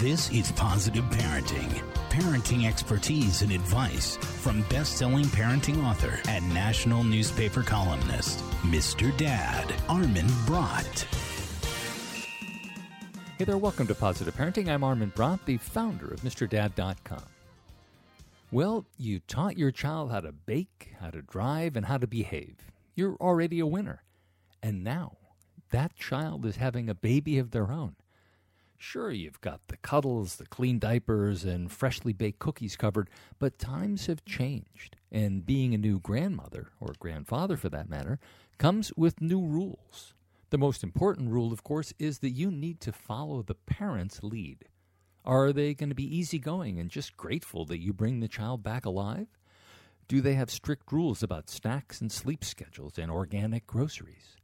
[0.00, 1.72] This is Positive Parenting.
[2.10, 9.16] Parenting expertise and advice from best-selling parenting author and national newspaper columnist, Mr.
[9.16, 11.06] Dad, Armin Brott.
[13.38, 14.68] Hey there, welcome to Positive Parenting.
[14.68, 17.24] I'm Armin Brott, the founder of MrDad.com.
[18.52, 22.56] Well, you taught your child how to bake, how to drive, and how to behave.
[22.96, 24.02] You're already a winner.
[24.62, 25.16] And now,
[25.70, 27.96] that child is having a baby of their own.
[28.78, 33.08] Sure, you've got the cuddles, the clean diapers, and freshly baked cookies covered,
[33.38, 34.96] but times have changed.
[35.10, 38.18] And being a new grandmother, or grandfather for that matter,
[38.58, 40.14] comes with new rules.
[40.50, 44.66] The most important rule, of course, is that you need to follow the parent's lead.
[45.24, 48.84] Are they going to be easygoing and just grateful that you bring the child back
[48.84, 49.26] alive?
[50.06, 54.35] Do they have strict rules about snacks and sleep schedules and organic groceries?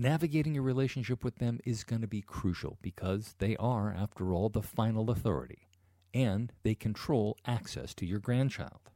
[0.00, 4.48] Navigating your relationship with them is going to be crucial because they are, after all,
[4.48, 5.68] the final authority,
[6.14, 8.88] and they control access to your grandchild.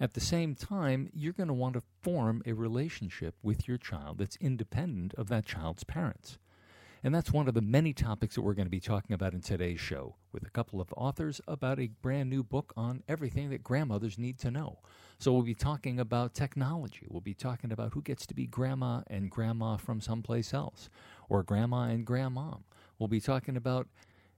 [0.00, 4.16] At the same time, you're going to want to form a relationship with your child
[4.16, 6.38] that's independent of that child's parents.
[7.06, 9.40] And that's one of the many topics that we're going to be talking about in
[9.40, 13.62] today's show with a couple of authors about a brand new book on everything that
[13.62, 14.80] grandmothers need to know.
[15.20, 17.06] So we'll be talking about technology.
[17.08, 20.88] We'll be talking about who gets to be grandma and grandma from someplace else,
[21.28, 22.62] or grandma and grandmom.
[22.98, 23.86] We'll be talking about,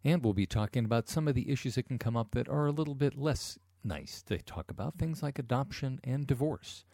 [0.04, 2.66] and we'll be talking about some of the issues that can come up that are
[2.66, 6.84] a little bit less nice to talk about, things like adoption and divorce.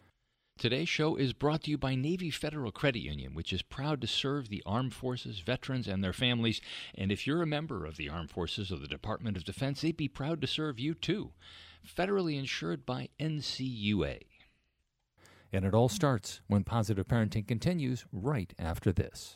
[0.57, 4.07] Today's show is brought to you by Navy Federal Credit Union, which is proud to
[4.07, 6.61] serve the armed forces, veterans, and their families.
[6.95, 9.97] And if you're a member of the armed forces or the Department of Defense, they'd
[9.97, 11.31] be proud to serve you too.
[11.85, 14.21] Federally insured by NCUA.
[15.51, 19.35] And it all starts when positive parenting continues right after this.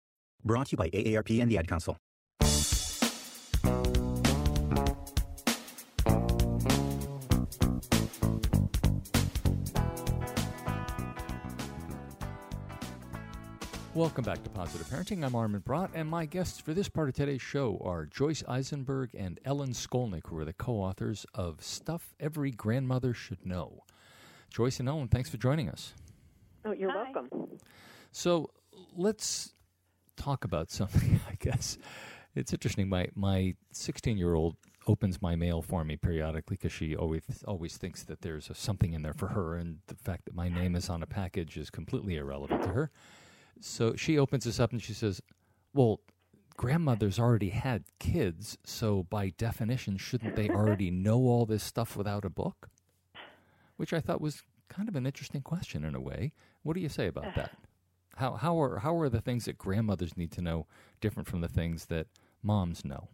[0.43, 1.97] Brought to you by AARP and the Ad Council.
[13.93, 15.23] Welcome back to Positive Parenting.
[15.23, 19.13] I'm Armin Brott, and my guests for this part of today's show are Joyce Eisenberg
[19.13, 23.83] and Ellen Skolnick, who are the co authors of Stuff Every Grandmother Should Know.
[24.49, 25.93] Joyce and Ellen, thanks for joining us.
[26.65, 27.03] Oh, you're Hi.
[27.03, 27.29] welcome.
[28.11, 28.49] So
[28.95, 29.53] let's
[30.17, 31.77] talk about something, I guess.
[32.35, 32.89] It's interesting.
[32.89, 34.55] My my 16 year old
[34.87, 38.93] opens my mail for me periodically because she always always thinks that there's a, something
[38.93, 41.69] in there for her, and the fact that my name is on a package is
[41.69, 42.91] completely irrelevant to her.
[43.59, 45.21] So she opens this up and she says,
[45.73, 45.99] "Well,
[46.55, 52.25] grandmothers already had kids, so by definition, shouldn't they already know all this stuff without
[52.25, 52.69] a book?"
[53.75, 56.31] Which I thought was kind of an interesting question in a way.
[56.63, 57.51] What do you say about that?
[58.21, 60.67] How how are how are the things that grandmothers need to know
[61.01, 62.05] different from the things that
[62.43, 63.07] moms know?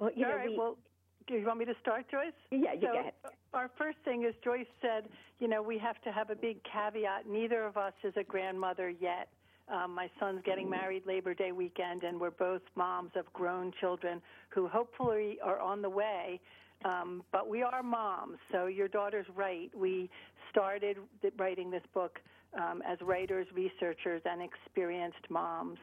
[0.00, 0.50] Well, you All know, right.
[0.50, 0.78] we, Well,
[1.28, 2.32] do you want me to start, Joyce?
[2.50, 3.12] yeah, you so go ahead.
[3.54, 7.28] our first thing is Joyce said, you know, we have to have a big caveat.
[7.28, 9.28] Neither of us is a grandmother yet.
[9.72, 14.20] Um, my son's getting married Labor Day weekend, and we're both moms of grown children
[14.48, 16.40] who hopefully are on the way.
[16.84, 19.70] Um, but we are moms, so your daughter's right.
[19.74, 20.10] We
[20.50, 22.18] started th- writing this book
[22.56, 25.78] um, as writers, researchers, and experienced moms.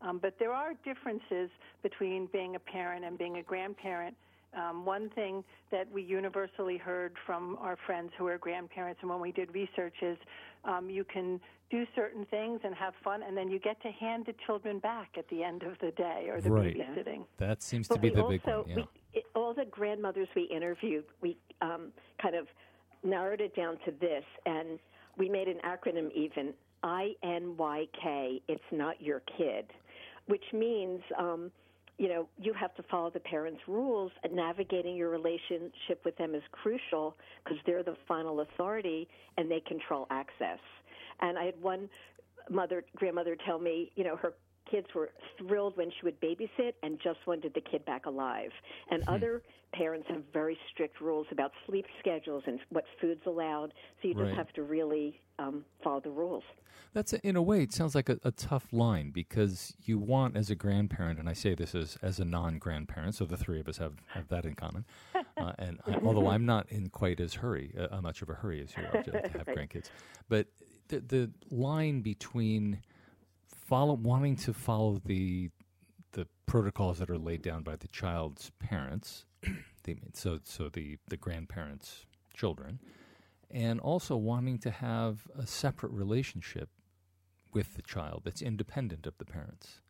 [0.00, 1.50] Um, but there are differences
[1.82, 4.16] between being a parent and being a grandparent.
[4.56, 9.20] Um, one thing that we universally heard from our friends who are grandparents, and when
[9.20, 10.16] we did research, is
[10.64, 11.40] um, you can
[11.70, 15.10] do certain things and have fun, and then you get to hand the children back
[15.18, 16.74] at the end of the day or the Right.
[16.74, 17.24] babysitting.
[17.36, 18.64] That seems But to be the also, big one.
[18.68, 18.74] Yeah.
[18.76, 21.92] we, it, all the grandmothers we interviewed, we um,
[22.22, 22.46] kind of
[23.04, 24.78] narrowed it down to this, and
[25.18, 28.40] we made an acronym even I N Y K.
[28.48, 29.66] It's not your kid,
[30.26, 31.00] which means.
[31.18, 31.50] Um,
[32.00, 36.32] you know, you have to follow the parents' rules, and navigating your relationship with them
[36.32, 40.60] is crucial because they're the final authority and they control access.
[41.20, 41.90] And I had one
[42.48, 44.34] mother, grandmother, tell me, you know, her
[44.70, 48.50] kids were thrilled when she would babysit and just wanted the kid back alive.
[48.90, 49.42] And other
[49.72, 53.72] parents have very strict rules about sleep schedules and what food's allowed.
[54.00, 54.36] So you just Right.
[54.36, 56.42] have to really um, follow the rules.
[56.94, 60.50] That's in a way, it sounds like a, a tough line because you want, as
[60.50, 63.68] a grandparent, and I say this as, as a non grandparent, so the three of
[63.68, 64.84] us have, have that in common.
[65.38, 68.62] uh, and I, although I'm not in quite as hurry, uh, much of a hurry
[68.62, 69.56] as you are to, to have Right.
[69.56, 69.90] grandkids,
[70.28, 70.46] but
[70.88, 72.80] the the line between
[73.68, 75.50] follow wanting to follow the
[76.12, 79.26] the protocols that are laid down by the child's parents,
[80.14, 82.80] so so the the grandparents' children,
[83.50, 86.70] and also wanting to have a separate relationship
[87.52, 89.80] with the child that's independent of the parents,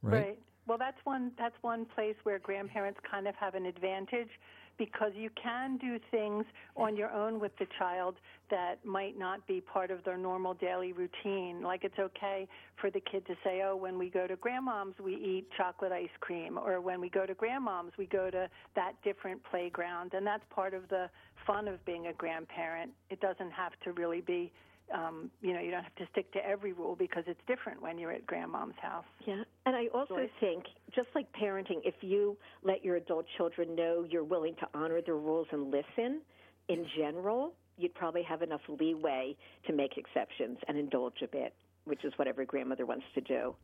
[0.00, 0.38] right?
[0.68, 4.30] Well, that's one that's one place where grandparents kind of have an advantage
[4.78, 6.44] because you can do things
[6.76, 8.16] on your own with the child
[8.50, 11.62] that might not be part of their normal daily routine.
[11.62, 12.46] Like it's okay
[12.80, 16.16] for the kid to say, "Oh, when we go to grandmom's, we eat chocolate ice
[16.20, 20.14] cream," or when we go to grandmom's, we go to that different playground.
[20.14, 21.08] And that's part of the
[21.46, 22.92] fun of being a grandparent.
[23.10, 24.52] It doesn't have to really be
[24.94, 27.98] um, you know, you don't have to stick to every rule because it's different when
[27.98, 29.04] you're at grandmom's house.
[29.26, 30.30] Yeah, and I also Joyce?
[30.40, 35.00] think, just like parenting, if you let your adult children know you're willing to honor
[35.04, 36.22] the rules and listen,
[36.68, 39.36] in general, you'd probably have enough leeway
[39.66, 41.54] to make exceptions and indulge a bit,
[41.84, 43.54] which is what every grandmother wants to do.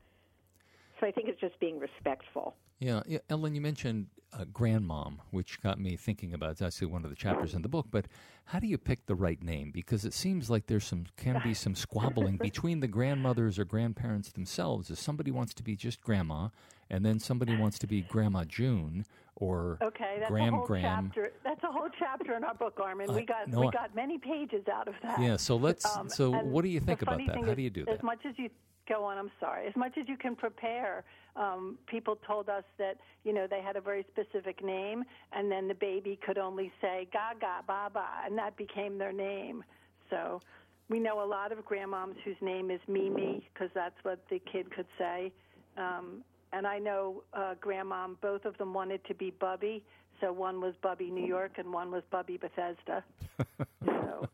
[1.00, 2.56] So I think it's just being respectful.
[2.80, 7.04] Yeah, yeah, Ellen, you mentioned uh, grandmom, which got me thinking about that's actually one
[7.04, 7.86] of the chapters in the book.
[7.90, 8.06] But
[8.46, 9.70] how do you pick the right name?
[9.72, 14.32] Because it seems like there's some can be some squabbling between the grandmothers or grandparents
[14.32, 14.90] themselves.
[14.90, 16.48] If somebody wants to be just grandma,
[16.90, 19.04] and then somebody wants to be Grandma June
[19.36, 21.10] or Okay, that's Gram a whole Gram.
[21.14, 21.32] chapter.
[21.44, 23.10] That's a whole chapter in our book, Armin.
[23.10, 25.20] I- we got no, we got many pages out of that.
[25.20, 25.84] Yeah, so let's.
[25.96, 27.36] Um, so what do you think about that?
[27.36, 27.94] How is, do you do that?
[27.96, 28.48] As much as you
[28.88, 29.66] go on, I'm sorry.
[29.66, 31.04] As much as you can prepare,
[31.38, 35.69] um, people told us that you know they had a very specific name, and then
[35.69, 39.62] the baby could only say Gaga, Baba, and that became their name.
[40.11, 40.40] So
[40.88, 44.75] we know a lot of grandmoms whose name is Mimi because that's what the kid
[44.75, 45.32] could say.
[45.76, 49.85] Um, and I know uh, grandmom, both of them wanted to be Bubby.
[50.20, 53.05] So one was Bubby New York and one was Bubby Bethesda.
[53.85, 54.29] so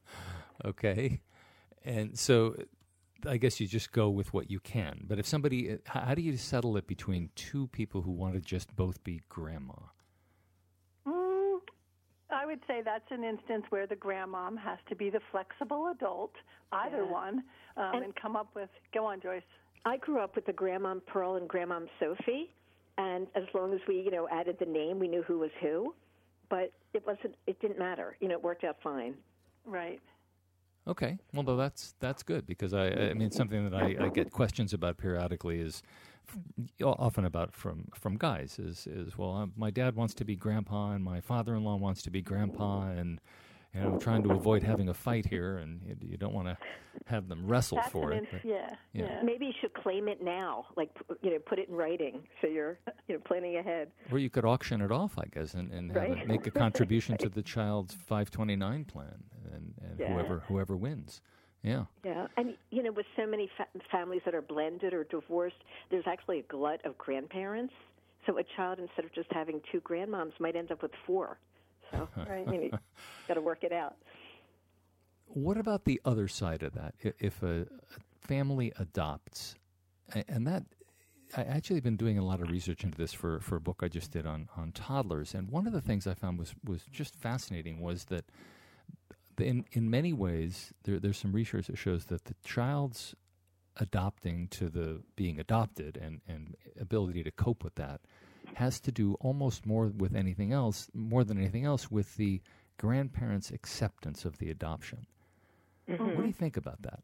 [0.65, 1.21] Okay,
[1.85, 2.57] and so
[3.27, 5.05] I guess you just go with what you can.
[5.07, 8.75] But if somebody, how do you settle it between two people who want to just
[8.77, 9.75] both be grandma?
[11.07, 11.61] Mm,
[12.31, 16.33] I would say that's an instance where the grandmom has to be the flexible adult,
[16.73, 17.11] either Yeah.
[17.11, 17.45] one,
[17.77, 18.71] um, And- and, come up with.
[18.93, 19.43] Go on, Joyce.
[19.85, 22.53] I grew up with the grandmom Pearl and grandmom Sophie,
[22.97, 25.95] and as long as we, you know, added the name, we knew who was who.
[26.49, 27.37] But it wasn't.
[27.47, 28.17] It didn't matter.
[28.21, 29.17] You know, it worked out fine.
[29.65, 30.01] Right.
[30.87, 34.31] Okay, well, though that's that's good because I, I mean, something that I, I get
[34.31, 35.83] questions about periodically is
[36.83, 40.93] often about from from guys is is well, uh, my dad wants to be grandpa
[40.93, 43.21] and my father-in-law wants to be grandpa, and
[43.75, 46.49] you know, I'm trying to avoid having a fight here, and you, you don't want
[46.49, 46.57] to
[47.07, 48.25] have them wrestle That's for it.
[48.31, 49.05] but- yeah, yeah.
[49.07, 49.23] yeah.
[49.23, 50.91] Maybe you should claim it now, like
[51.23, 52.79] you know, put it in writing, so you're
[53.09, 53.91] you know planning ahead.
[54.13, 57.17] Or you could auction it off, I guess, and, and have it, make a contribution
[57.19, 60.13] to the child's 529 plan, and, and Yeah.
[60.13, 61.21] whoever whoever wins.
[61.63, 61.85] Yeah.
[62.05, 65.57] Yeah, and you know, with so many fa- families that are blended or divorced,
[65.91, 67.73] there's actually a glut of grandparents.
[68.27, 71.39] So a child, instead of just having two grandmoms, might end up with four.
[71.95, 72.47] So Right.
[72.47, 72.79] you know,
[73.29, 73.97] got to work it out.
[75.27, 76.95] What about the other side of that?
[77.19, 79.55] If a, a family adopts,
[80.29, 80.65] and that
[81.37, 83.89] I actually been doing a lot of research into this for, for a book I
[83.89, 87.17] just did on, on toddlers, and one of the things I found was was just
[87.17, 88.25] fascinating was that
[89.39, 93.15] in in many ways there, there's some research that shows that the child's
[93.77, 98.01] adopting to the being adopted and, and ability to cope with that
[98.55, 102.41] has to do almost more with anything else more than anything else with the
[102.79, 105.07] grandparents' acceptance of the adoption.
[105.87, 107.01] What do you think about that?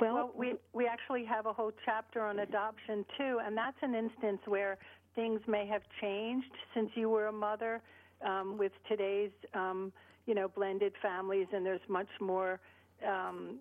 [0.00, 3.94] Well, Well, we we actually have a whole chapter on adoption too, and that's an
[3.94, 4.78] instance where
[5.14, 7.80] things may have changed since you were a mother.
[8.20, 9.92] Um, with today's, um,
[10.26, 12.58] you know, blended families, and there's much more
[13.06, 13.60] um,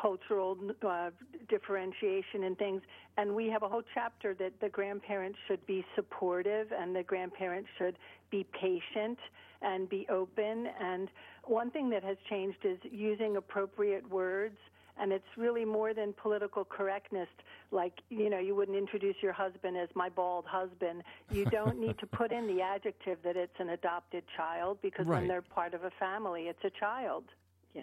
[0.00, 0.56] cultural
[0.86, 1.10] uh,
[1.48, 2.82] differentiation and things.
[3.16, 7.68] And we have a whole chapter that the grandparents should be supportive, and the grandparents
[7.78, 7.96] should
[8.30, 9.18] be patient
[9.62, 10.68] and be open.
[10.80, 11.08] And
[11.44, 14.56] one thing that has changed is using appropriate words
[15.00, 17.28] and it's really more than political correctness
[17.70, 21.96] like you know you wouldn't introduce your husband as my bald husband you don't need
[21.98, 25.20] to put in the adjective that it's an adopted child because Right.
[25.20, 27.24] when they're part of a family it's a child
[27.74, 27.82] yeah.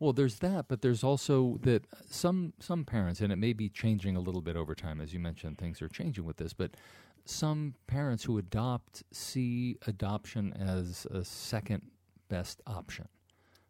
[0.00, 4.16] Well, there's that, but there's also that some some parents, and it may be changing
[4.16, 6.52] a little bit over time, as you mentioned, things are changing with this.
[6.52, 6.76] But
[7.24, 11.82] some parents who adopt see adoption as a second
[12.28, 13.08] best option,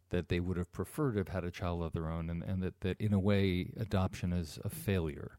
[0.09, 2.61] that they would have preferred to have had a child of their own, and, and
[2.61, 5.37] that, that in a way adoption is a failure.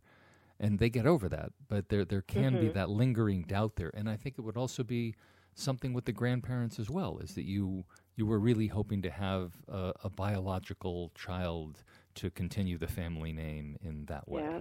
[0.58, 2.78] And they get over that, but there there can be mm-hmm.
[2.78, 3.90] that lingering doubt there.
[3.92, 5.14] And I think it would also be
[5.56, 7.18] something with the grandparents as well?
[7.18, 7.84] Is that you
[8.16, 11.82] you were really hoping to have a, a biological child
[12.16, 14.42] to continue the family name in that way?
[14.42, 14.60] Yeah.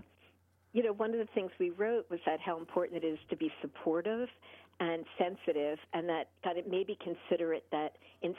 [0.74, 3.38] You know, one of the things we wrote was that how important it is to
[3.38, 4.28] be supportive
[4.82, 8.36] and sensitive, and that kind it maybe consider it that in,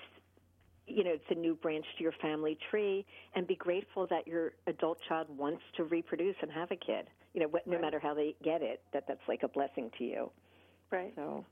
[0.87, 4.53] you know, it's a new branch to your family tree, and be grateful that your
[4.67, 7.09] adult child wants to reproduce and have a kid.
[7.33, 7.81] You know, no Right.
[7.81, 10.31] matter how they get it, that that's like a blessing to you.
[10.93, 11.13] Right.
[11.17, 11.45] So,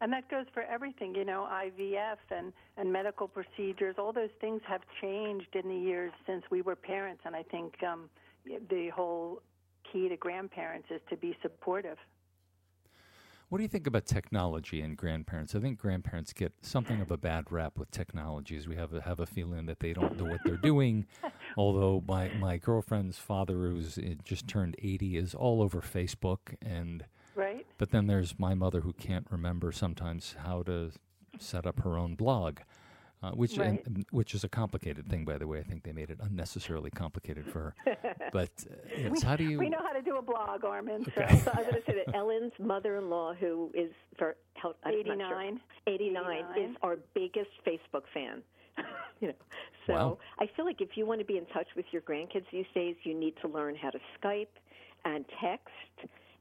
[0.00, 3.96] And that goes for everything, you know, IVF and, and medical procedures.
[3.98, 7.22] All those things have changed in the years since we were parents.
[7.26, 8.08] And I think um,
[8.44, 9.42] the whole
[9.92, 11.98] key to grandparents is to be supportive.
[13.50, 15.56] What do you think about technology and grandparents?
[15.56, 18.68] I think grandparents get something of a bad rap with technologies.
[18.68, 21.06] We have a, have a feeling that they don't know what they're doing.
[21.56, 26.54] Although my, my girlfriend's father, who's uh, just turned 80, is all over Facebook.
[26.62, 27.04] And
[27.40, 27.66] Right?
[27.78, 30.92] But then there's my mother who can't remember sometimes how to
[31.38, 32.58] set up her own blog.
[33.22, 33.84] Uh, which Right.
[33.86, 35.58] and- which is a complicated thing, by the way.
[35.58, 37.96] I think they made it unnecessarily complicated for her.
[38.32, 39.58] But uh, it's how do you?
[39.58, 41.04] We know how to do a blog, Armin.
[41.04, 41.36] So Okay.
[41.36, 45.18] so I was going to say that Ellen's mother-in-law, who is for how, I'm not
[45.28, 45.40] sure.
[45.42, 45.60] 89.
[45.86, 48.42] 89 is our biggest Facebook fan.
[49.20, 49.34] you know,
[49.86, 50.18] so Wow.
[50.38, 52.96] I feel like if you want to be in touch with your grandkids these days,
[53.02, 54.46] you need to learn how to Skype
[55.04, 55.68] and text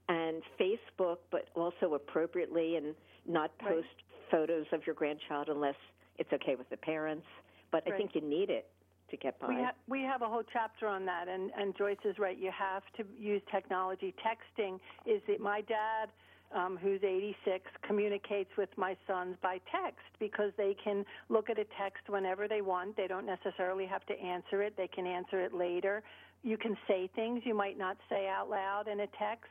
[0.10, 3.76] and Facebook, but also appropriately and not Right.
[3.76, 3.88] post
[4.32, 5.76] photos of your grandchild unless
[6.18, 7.26] it's okay with the parents.
[7.72, 8.68] But I think you need it
[9.12, 9.48] to get by.
[9.48, 12.38] We, ha- we have a whole chapter on that, and, and Joyce is right.
[12.38, 14.14] You have to use technology.
[14.26, 15.40] Texting is it.
[15.40, 16.10] My dad,
[16.56, 21.66] um, who's 86, communicates with my sons by text because they can look at a
[21.80, 22.98] text whenever they want.
[22.98, 24.76] They don't necessarily have to answer it.
[24.76, 26.02] They can answer it later.
[26.42, 29.50] You can say things you might not say out loud in a text.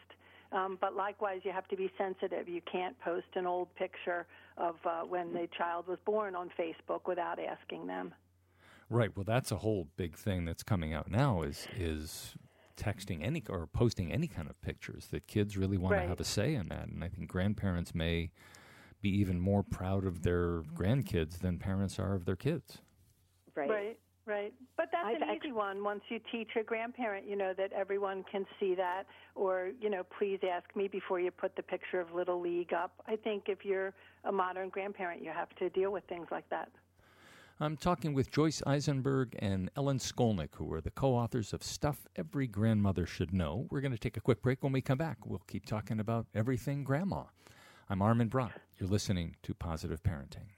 [0.51, 2.49] Um, but likewise, you have to be sensitive.
[2.49, 4.27] You can't post an old picture
[4.57, 8.15] of uh, when the child was born on Facebook without asking them.
[8.91, 9.15] Right.
[9.15, 11.43] Well, that's a whole big thing that's coming out now.
[11.43, 12.35] Is is
[12.79, 16.25] texting any or posting any kind of pictures that kids really want to have a
[16.25, 18.31] say in that, and I think grandparents may
[19.01, 22.79] be even more proud of their grandkids than parents are of their kids.
[24.91, 25.85] But that's I've an act- easy one.
[25.85, 29.05] Once you teach a grandparent, you know, that everyone can see that,
[29.35, 32.93] or, you know, please ask me before you put the picture of Little League up.
[33.07, 33.93] I think if you're
[34.25, 36.71] a modern grandparent, you have to deal with things like that.
[37.61, 42.07] I'm talking with Joyce Eisenberg and Ellen Skolnick, who are the co authors of Stuff
[42.15, 43.67] Every Grandmother Should Know.
[43.69, 44.63] We're going to take a quick break.
[44.63, 47.25] When we come back, we'll keep talking about everything grandma.
[47.91, 48.53] I'm Armin Brott.
[48.79, 50.58] You're listening to Positive Parenting.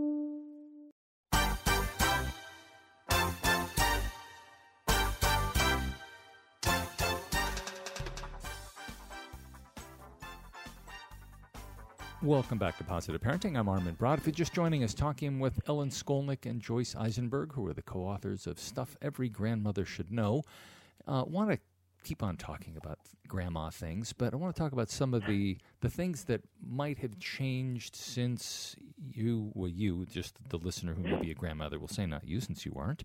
[12.23, 13.57] Welcome back to Positive Parenting.
[13.57, 14.19] I'm Armin Brott.
[14.19, 17.81] If you're just joining us, talking with Ellen Skolnick and Joyce Eisenberg, who are the
[17.81, 20.43] co authors of Stuff Every Grandmother Should Know.
[21.07, 21.57] Uh, want to
[22.03, 25.57] keep on talking about grandma things, but I want to talk about some of the,
[25.79, 28.75] the things that might have changed since
[29.11, 32.39] you, well, you, just the listener who may be a grandmother will say, not you,
[32.39, 33.03] since you aren't.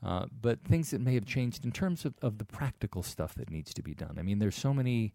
[0.00, 3.50] Uh, but things that may have changed in terms of, of the practical stuff that
[3.50, 4.14] needs to be done.
[4.16, 5.12] I mean, there's so many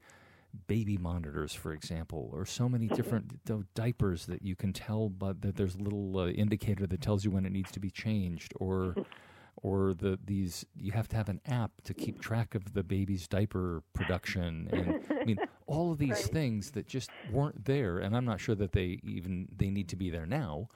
[0.67, 5.41] baby monitors, for example, or so many different th- diapers that you can tell, but
[5.41, 8.53] that there's a little uh, indicator that tells you when it needs to be changed,
[8.59, 8.97] or
[9.61, 13.27] or the these you have to have an app to keep track of the baby's
[13.27, 16.31] diaper production, and I mean all of these Right.
[16.31, 19.95] things that just weren't there, and I'm not sure that they even they need to
[19.95, 20.69] be there now.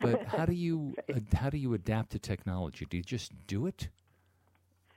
[0.00, 2.86] But how do you ad- how do you adapt to technology?
[2.86, 3.88] Do you just do it?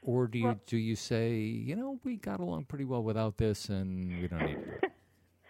[0.03, 3.37] Or do you Well- do you say, you know, we got along pretty well without
[3.37, 4.91] this, and we don't need to do it?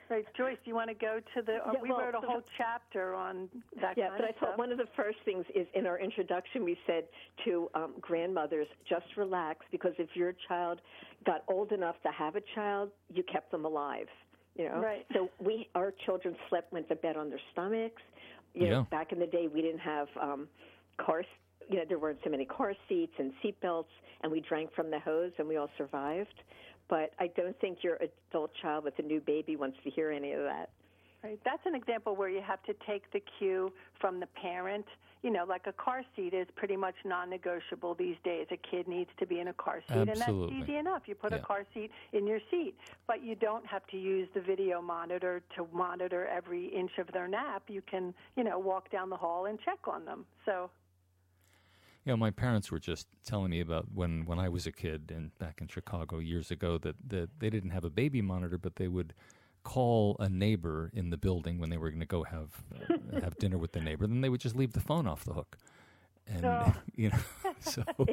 [0.09, 1.61] Right, Joyce, do you want to go to the?
[1.73, 3.47] Yeah, we well, wrote a the- whole chapter on
[3.79, 5.97] that Yeah, kind but of I thought one of the first things is in our
[5.99, 7.07] introduction we said
[7.45, 10.81] to um, grandmothers, just relax because if your child
[11.25, 14.09] got old enough to have a child, you kept them alive.
[14.57, 15.05] You know, Right.
[15.13, 18.01] so we our children slept went to bed on their stomachs.
[18.53, 18.85] You know, Yeah.
[18.91, 20.49] back in the day we didn't have um,
[20.97, 21.25] cars.
[21.71, 23.89] You know, there weren't so many car seats and seat belts,
[24.21, 26.43] and we drank from the hose, and we all survived.
[26.89, 27.97] But I don't think your
[28.29, 30.69] adult child with a new baby wants to hear any of that.
[31.23, 31.39] Right.
[31.45, 34.85] That's an example where you have to take the cue from the parent.
[35.23, 38.47] You know, like a car seat is pretty much non-negotiable these days.
[38.51, 40.55] A kid needs to be in a car seat, Absolutely.
[40.55, 41.03] and that's easy enough.
[41.05, 41.37] You put Yeah.
[41.37, 42.75] a car seat in your seat,
[43.05, 47.27] but you don't have to use the video monitor to monitor every inch of their
[47.27, 47.69] nap.
[47.69, 50.25] You can, you know, walk down the hall and check on them.
[50.43, 50.71] So
[52.05, 55.11] You know, my parents were just telling me about when, when I was a kid
[55.15, 58.77] and back in Chicago years ago that, that they didn't have a baby monitor, but
[58.77, 59.13] they would
[59.63, 63.37] call a neighbor in the building when they were going to go have uh, have
[63.37, 64.07] dinner with the neighbor.
[64.07, 65.57] Then they would just leave the phone off the hook,
[66.25, 66.73] and Oh.
[66.95, 67.17] you know,
[67.59, 67.83] so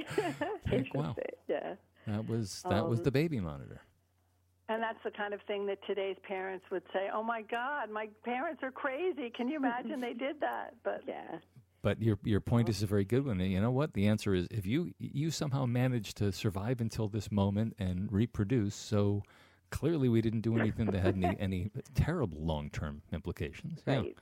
[0.70, 1.16] like, wow,
[1.48, 1.76] Yeah.
[2.06, 3.80] that was that was Um, the baby monitor.
[4.68, 8.10] And that's the kind of thing that today's parents would say, "Oh my God, my
[8.22, 9.30] parents are crazy.
[9.30, 11.38] Can you imagine they did that?" But yeah,
[11.82, 12.76] But your your point uh-huh.
[12.76, 13.40] is a very good one.
[13.40, 13.94] And you know what?
[13.94, 18.74] The answer is if you you somehow managed to survive until this moment and reproduce,
[18.74, 19.22] so
[19.70, 23.82] clearly we didn't do anything that had any, any terrible long term implications.
[23.86, 23.96] Yeah.
[23.96, 24.16] Right.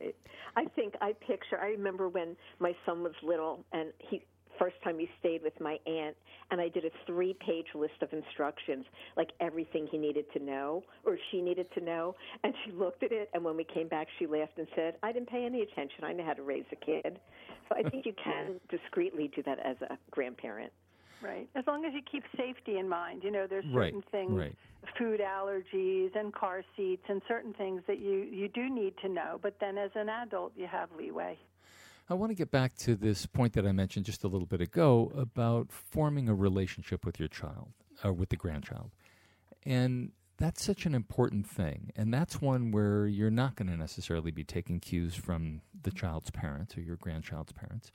[0.00, 0.16] Right.
[0.56, 1.58] I think I picture.
[1.60, 4.24] I remember when my son was little, and he
[4.58, 6.16] first time he stayed with my aunt,
[6.50, 8.84] and I did a three-page list of instructions,
[9.16, 12.14] like everything he needed to know or she needed to know.
[12.42, 15.12] And she looked at it, and when we came back, she laughed and said, "I
[15.12, 16.04] didn't pay any attention.
[16.04, 17.18] I know how to raise a kid."
[17.68, 20.72] So I think you can discreetly do that as a grandparent.
[21.22, 21.48] Right.
[21.54, 23.22] As long as you keep safety in mind.
[23.24, 24.54] You know, there's Right, certain things, right.
[24.98, 29.38] food allergies and car seats and certain things that you, you do need to know.
[29.42, 31.38] But then as an adult, you have leeway.
[32.08, 34.60] I want to get back to this point that I mentioned just a little bit
[34.60, 37.68] ago about forming a relationship with your child
[38.02, 38.90] or with the grandchild.
[39.64, 41.92] And that's such an important thing.
[41.96, 46.30] And that's one where you're not going to necessarily be taking cues from the child's
[46.30, 47.90] parents or your grandchild's parents.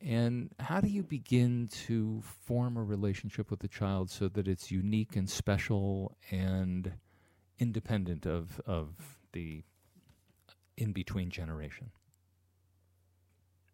[0.00, 4.70] And how do you begin to form a relationship with the child so that it's
[4.70, 6.92] unique and special and
[7.58, 9.64] independent of, of the
[10.78, 11.90] in between generation?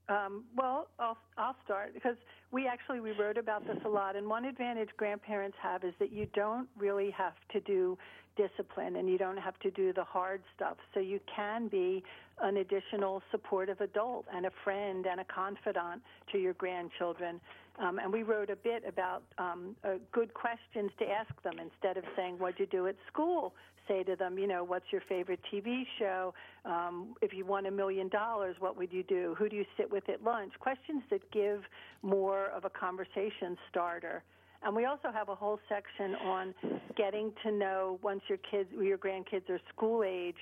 [0.08, 2.16] Um, well, I'll, I'll start because
[2.52, 4.16] we actually we wrote about this a lot.
[4.16, 7.96] And one advantage grandparents have is that you don't really have to do
[8.36, 10.76] discipline and you don't have to do the hard stuff.
[10.92, 12.02] So you can be
[12.42, 17.40] an additional supportive adult and a friend and a confidant to your grandchildren.
[17.78, 21.96] Um, and we wrote a bit about um, uh, good questions to ask them instead
[21.96, 23.54] of saying, What'd you do at school?
[23.88, 26.35] Say to them, you know, what's your favorite TV show?
[26.64, 29.35] Um, if you won a million dollars, what would you do?
[29.38, 30.53] Who do you sit with at lunch?
[30.59, 31.62] Questions that give
[32.03, 34.23] more of a conversation starter.
[34.62, 36.55] And we also have a whole section on
[36.97, 40.38] getting to know once your kids, your grandkids are school age,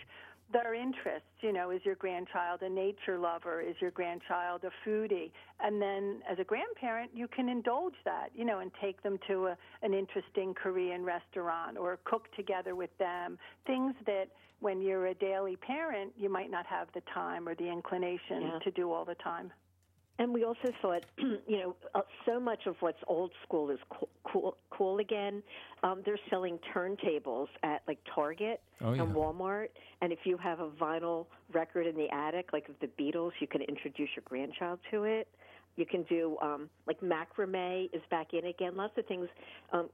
[0.52, 1.28] their interests.
[1.40, 3.60] You know, is your grandchild a nature lover?
[3.60, 5.30] Is your grandchild a foodie?
[5.60, 9.48] And then as a grandparent, you can indulge that, you know, and take them to
[9.48, 13.38] a, an interesting Korean restaurant or cook together with them.
[13.66, 14.26] Things that
[14.60, 18.58] when you're a daily parent, you might not have the time or the inclination Yeah.
[18.62, 19.52] to do all the time.
[20.18, 24.08] And we also thought, you know, uh, so much of what's old school is cool,
[24.24, 25.42] cool, cool again.
[25.82, 29.02] Um, they're selling turntables at like Target Oh, yeah.
[29.02, 29.68] and Walmart,
[30.00, 33.46] and if you have a vinyl record in the attic, like of the Beatles, you
[33.46, 35.28] can introduce your grandchild to it.
[35.76, 38.76] You can do um, like macrame is back in again.
[38.76, 39.28] Lots of things
[39.72, 39.88] um,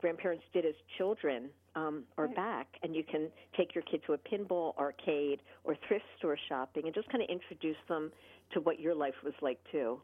[0.00, 4.18] grandparents did as children um, are back, and you can take your kid to a
[4.18, 8.10] pinball arcade or thrift store shopping, and just kind of introduce them
[8.52, 10.00] to what your life was like too.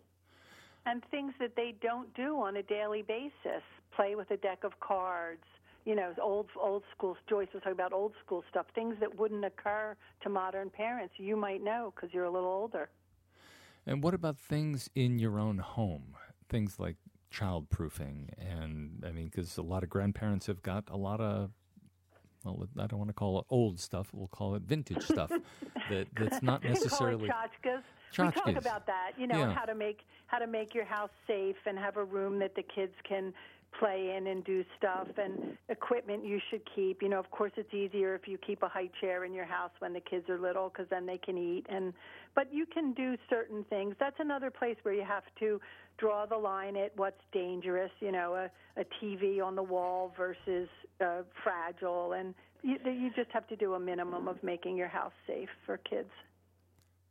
[0.87, 3.63] and things that they don't do on a daily basis.
[3.97, 5.43] Play with a deck of cards.
[5.85, 7.17] You know, old old school.
[7.29, 8.67] Joyce was talking about old school stuff.
[8.75, 11.15] Things that wouldn't occur to modern parents.
[11.17, 12.89] You might know because you're a little older.
[13.87, 16.17] And what about things in your own home?
[16.49, 16.97] Things like
[17.37, 18.31] child proofing.
[18.39, 21.51] And I mean, because a lot of grandparents have got a lot of,
[22.45, 24.09] well, I don't want to call it old stuff.
[24.13, 25.31] We'll call it vintage stuff
[25.91, 27.29] that, that's not necessarily.
[27.29, 27.83] It tchotchkes.
[28.19, 29.13] We talk about that.
[29.19, 29.53] You know, Yeah.
[29.53, 32.63] how to make how to make your house safe and have a room that the
[32.63, 33.33] kids can
[33.79, 37.03] play in and do stuff and equipment you should keep.
[37.03, 39.71] You know, of course, it's easier if you keep a high chair in your house
[39.79, 41.67] when the kids are little because then they can eat.
[41.69, 41.93] And
[42.35, 43.95] but you can do certain things.
[43.99, 45.61] That's another place where you have to
[45.99, 47.91] draw the line at what's dangerous.
[48.01, 50.69] You know, a, a TV on the wall versus
[51.01, 55.13] uh, fragile, and you, you just have to do a minimum of making your house
[55.27, 56.11] safe for kids.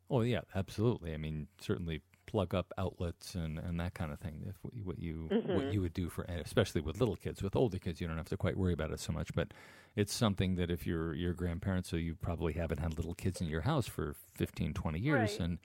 [0.10, 1.13] Oh yeah, absolutely.
[1.13, 2.01] I mean, certainly
[2.36, 4.43] plug up outlets and, and that kind of thing.
[4.45, 7.56] If what you what you, what you would do for, especially with little kids, with
[7.56, 9.34] older kids, you don't have to quite worry about it so much.
[9.34, 9.54] But
[9.95, 13.48] it's something that if you're your grandparents, so you probably haven't had little kids in
[13.48, 15.39] your house for 15, 20 years, Right.
[15.39, 15.60] and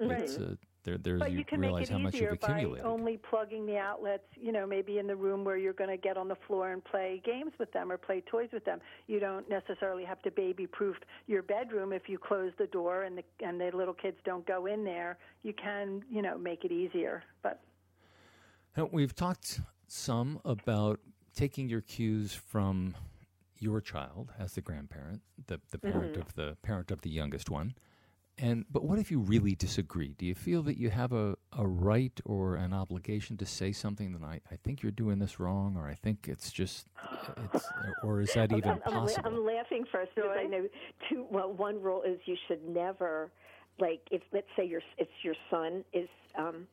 [0.00, 0.20] Right.
[0.20, 2.46] it's uh, There, there's But you can realize make it how much easier you've by
[2.52, 2.86] accumulated.
[2.86, 6.16] only plugging the outlets, you know, maybe in the room where you're going to get
[6.16, 8.80] on the floor and play games with them or play toys with them.
[9.08, 10.96] You don't necessarily have to baby-proof
[11.26, 14.66] your bedroom if you close the door and the and the little kids don't go
[14.66, 15.18] in there.
[15.42, 17.24] You can, you know, make it easier.
[17.42, 17.60] But
[18.76, 21.00] Now, we've talked some about
[21.34, 22.94] taking your cues from
[23.58, 26.20] your child as the grandparent, the, the parent Mm-hmm.
[26.20, 27.74] of the parent of the youngest one.
[28.38, 30.14] And but what if you really disagree?
[30.18, 34.12] Do you feel that you have a, a right or an obligation to say something
[34.12, 36.86] that I, I think you're doing this wrong or I think it's just
[37.52, 37.64] it's
[38.02, 39.22] or is that even I'm, I'm, possible?
[39.24, 40.68] I'm laughing first because I know
[41.08, 41.26] two.
[41.30, 43.30] Well, one rule is you should never,
[43.78, 46.66] like, if let's say your it's your son is um,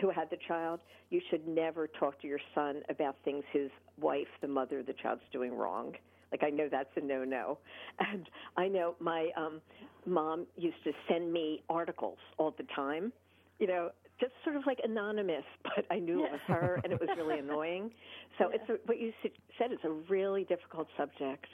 [0.00, 0.80] who had the child,
[1.10, 4.94] you should never talk to your son about things his wife, the mother of the
[4.94, 5.92] child's doing wrong.
[6.32, 7.58] Like I know that's a no-no,
[7.98, 9.60] and I know my um,
[10.06, 13.12] mom used to send me articles all the time.
[13.58, 17.00] You know, just sort of like anonymous, but I knew it was her, and it
[17.00, 17.90] was really annoying.
[18.38, 21.46] So it's a, what you said it's a really difficult subject.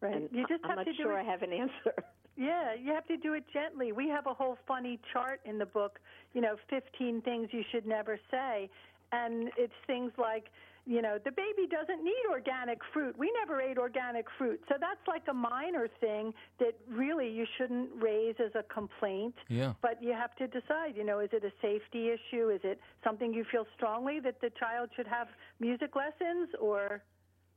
[0.00, 1.22] right, And you just I'm have not to do sure it.
[1.22, 1.94] I have an answer.
[2.36, 3.92] Yeah, you have to do it gently.
[3.92, 6.00] We have a whole funny chart in the book,
[6.32, 8.68] you know, 15 things you should never say.
[9.12, 10.46] And it's things like,
[10.86, 13.16] you know, the baby doesn't need organic fruit.
[13.18, 14.60] We never ate organic fruit.
[14.68, 19.34] So that's like a minor thing that really you shouldn't raise as a complaint.
[19.48, 19.72] Yeah.
[19.80, 22.50] But you have to decide, you know, is it a safety issue?
[22.50, 27.02] Is it something you feel strongly that the child should have music lessons or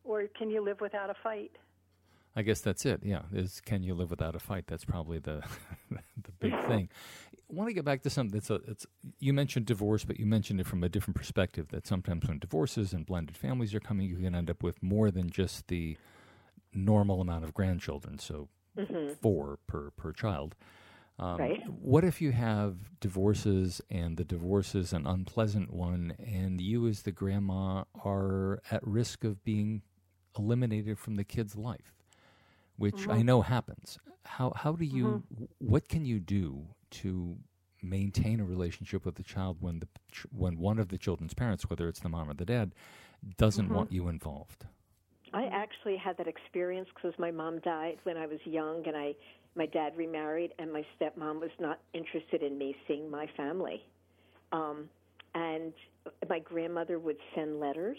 [0.03, 1.51] or can you live without a fight?
[2.33, 3.01] I guess that's it.
[3.03, 4.65] Yeah, is can you live without a fight?
[4.67, 5.43] That's probably the
[5.91, 6.89] the big thing.
[7.49, 8.85] I want to get back to something that's a, it's
[9.19, 11.69] you mentioned divorce, but you mentioned it from a different perspective.
[11.69, 15.11] That sometimes when divorces and blended families are coming, you can end up with more
[15.11, 15.97] than just the
[16.73, 18.19] normal amount of grandchildren.
[18.19, 19.13] So mm-hmm.
[19.21, 20.55] four per per child.
[21.19, 21.63] Um, Right.
[21.81, 27.01] What if you have divorces and the divorce is an unpleasant one, and you, as
[27.01, 29.81] the grandma, are at risk of being
[30.37, 31.95] eliminated from the kid's life,
[32.75, 33.25] which I mm-hmm.
[33.25, 33.97] know happens.
[34.25, 35.45] How how do you mm-hmm.
[35.59, 37.37] what can you do to
[37.81, 41.69] maintain a relationship with the child when the ch- when one of the children's parents,
[41.69, 42.73] whether it's the mom or the dad,
[43.37, 44.65] doesn't want you involved?
[45.33, 49.15] I actually had that experience because my mom died when I was young, and I
[49.55, 53.83] my dad remarried, and my stepmom was not interested in me seeing my family.
[54.51, 54.87] Um,
[55.33, 55.73] and
[56.29, 57.97] my grandmother would send letters.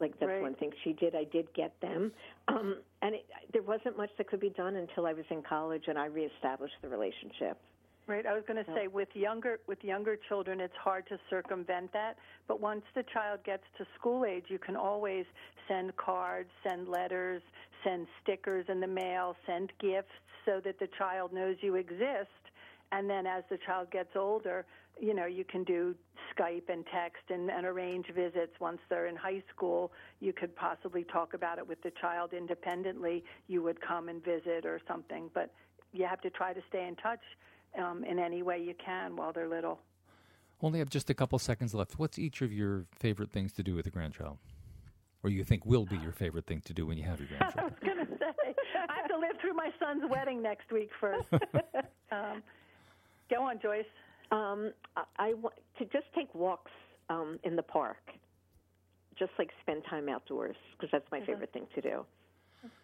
[0.00, 0.42] Like that's Right.
[0.42, 1.14] one thing she did.
[1.14, 2.12] I did get them,
[2.48, 5.84] um, and it, there wasn't much that could be done until I was in college,
[5.88, 7.56] and I reestablished the relationship.
[8.08, 8.24] Right.
[8.24, 12.16] I was going to say with younger with younger children, it's hard to circumvent that.
[12.46, 15.24] But once the child gets to school age, you can always
[15.66, 17.42] send cards, send letters,
[17.82, 20.12] send stickers in the mail, send gifts,
[20.44, 22.30] so that the child knows you exist.
[22.92, 24.64] And then as the child gets older,
[25.00, 25.92] you know, you can do
[26.32, 28.52] Skype and text and, and arrange visits.
[28.60, 29.90] Once they're in high school,
[30.20, 33.24] you could possibly talk about it with the child independently.
[33.48, 35.28] You would come and visit or something.
[35.34, 35.52] But
[35.92, 37.20] you have to try to stay in touch
[37.78, 39.80] um, in any way you can while they're little.
[40.62, 41.98] Only have just a couple seconds left.
[41.98, 44.38] What's each of your favorite things to do with a grandchild?
[45.22, 47.58] Or you think will be your favorite thing to do when you have your grandchild?
[47.58, 48.54] I was going to say,
[48.88, 51.28] I have to live through my son's wedding next week first.
[52.12, 52.42] um,
[53.30, 53.84] go on, Joyce.
[54.30, 56.72] Um, I, I want to just take walks
[57.10, 57.98] um, in the park,
[59.18, 62.04] just like spend time outdoors because that's my favorite thing to do.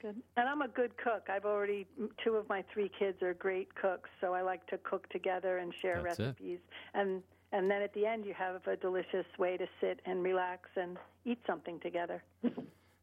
[0.00, 0.16] Good.
[0.36, 1.28] And I'm a good cook.
[1.28, 1.86] I've already
[2.24, 5.72] two of my three kids are great cooks, so I like to cook together and
[5.80, 6.22] share That's it.
[6.22, 6.58] recipes.
[6.94, 10.68] And and then at the end you have a delicious way to sit and relax
[10.76, 12.22] and eat something together.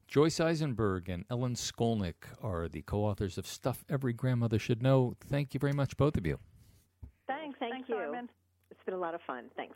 [0.08, 5.16] Joyce Eisenberg and Ellen Skolnick are the co authors of Stuff Every Grandmother Should Know.
[5.20, 6.40] Thank you very much, both of you.
[7.28, 7.60] Thanks.
[7.60, 7.96] Thank Thanks, you.
[7.96, 8.28] Armin.
[8.72, 9.46] It's been a lot of fun.
[9.56, 9.76] Thanks.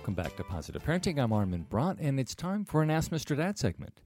[0.00, 1.22] Welcome back to Positive Parenting.
[1.22, 3.36] I'm Armin Brott, and it's time for an Ask Mr.
[3.36, 4.00] Dad segment.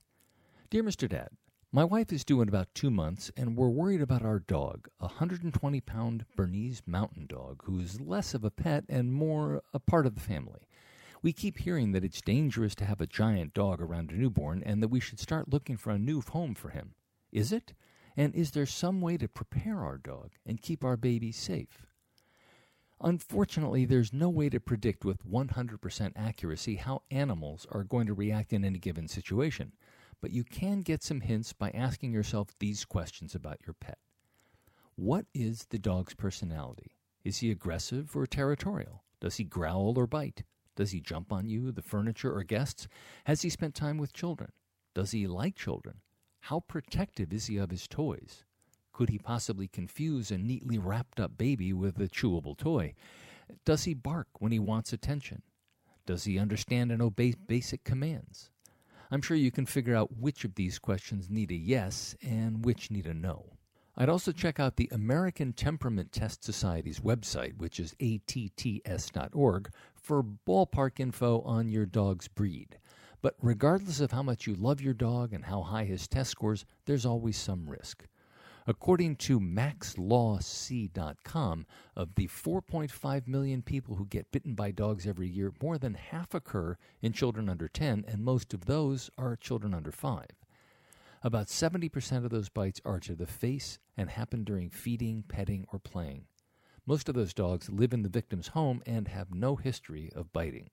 [0.69, 1.09] Dear Mr.
[1.09, 1.29] Dad,
[1.71, 5.05] My wife is due in about two months, and we're worried about our dog, a
[5.07, 10.17] 120 pound Bernese mountain dog, who's less of a pet and more a part of
[10.17, 10.67] the family.
[11.23, 14.83] We keep hearing that it's dangerous to have a giant dog around a newborn and
[14.83, 16.97] that we should start looking for a new home for him.
[17.31, 17.73] Is it?
[18.17, 21.87] And is there some way to prepare our dog and keep our baby safe?
[23.01, 28.53] Unfortunately, there's no way to predict with 100% accuracy how animals are going to react
[28.53, 29.73] in any given situation
[30.25, 33.99] but you can get some hints by asking yourself these questions about your pet.
[34.97, 36.97] What is the dog's personality?
[37.25, 39.05] Is he aggressive or territorial?
[39.21, 40.45] Does he growl or bite?
[40.77, 42.89] Does he jump on you, the furniture, or guests?
[43.25, 44.53] Has he spent time with children?
[44.95, 46.01] Does he like children?
[46.41, 48.45] How protective is he of his toys?
[48.95, 52.95] Could he possibly confuse a neatly wrapped up baby with a chewable toy?
[53.65, 55.43] Does he bark when he wants attention?
[56.07, 58.51] Does he understand and obey basic commands?
[59.11, 62.93] I'm sure you can figure out which of these questions need a yes and which
[62.93, 63.47] need a no.
[63.97, 71.01] I'd also check out the American Temperament Test Society's website, which is atts.org, for ballpark
[71.01, 72.79] info on your dog's breed.
[73.23, 76.65] But regardless of how much you love your dog and how high his test scores,
[76.87, 78.07] there's always some risk.
[78.67, 85.53] According to maxlawc.com, of the 4.5 million people who get bitten by dogs every year,
[85.63, 89.93] more than half occur in children under 10, and most of those are children under
[89.93, 90.29] 5.
[91.23, 95.79] About 70% of those bites are to the face and happen during feeding, petting, or
[95.79, 96.25] playing.
[96.87, 100.71] Most of those dogs live in the victim's home and have no history of biting.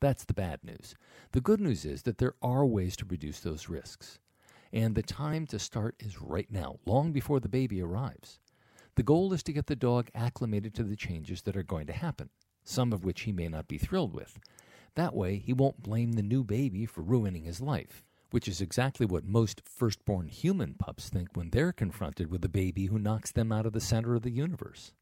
[0.00, 0.94] That's the bad news.
[1.32, 4.20] The good news is that there are ways to reduce those risks
[4.72, 8.40] and the time to start is right now, long before the baby arrives.
[8.94, 11.92] The goal is to get the dog acclimated to the changes that are going to
[11.92, 12.30] happen,
[12.64, 14.38] some of which he may not be thrilled with.
[14.94, 19.06] That way, he won't blame the new baby for ruining his life, which is exactly
[19.06, 23.52] what most firstborn human pups think when they're confronted with a baby who knocks them
[23.52, 24.92] out of the center of the universe.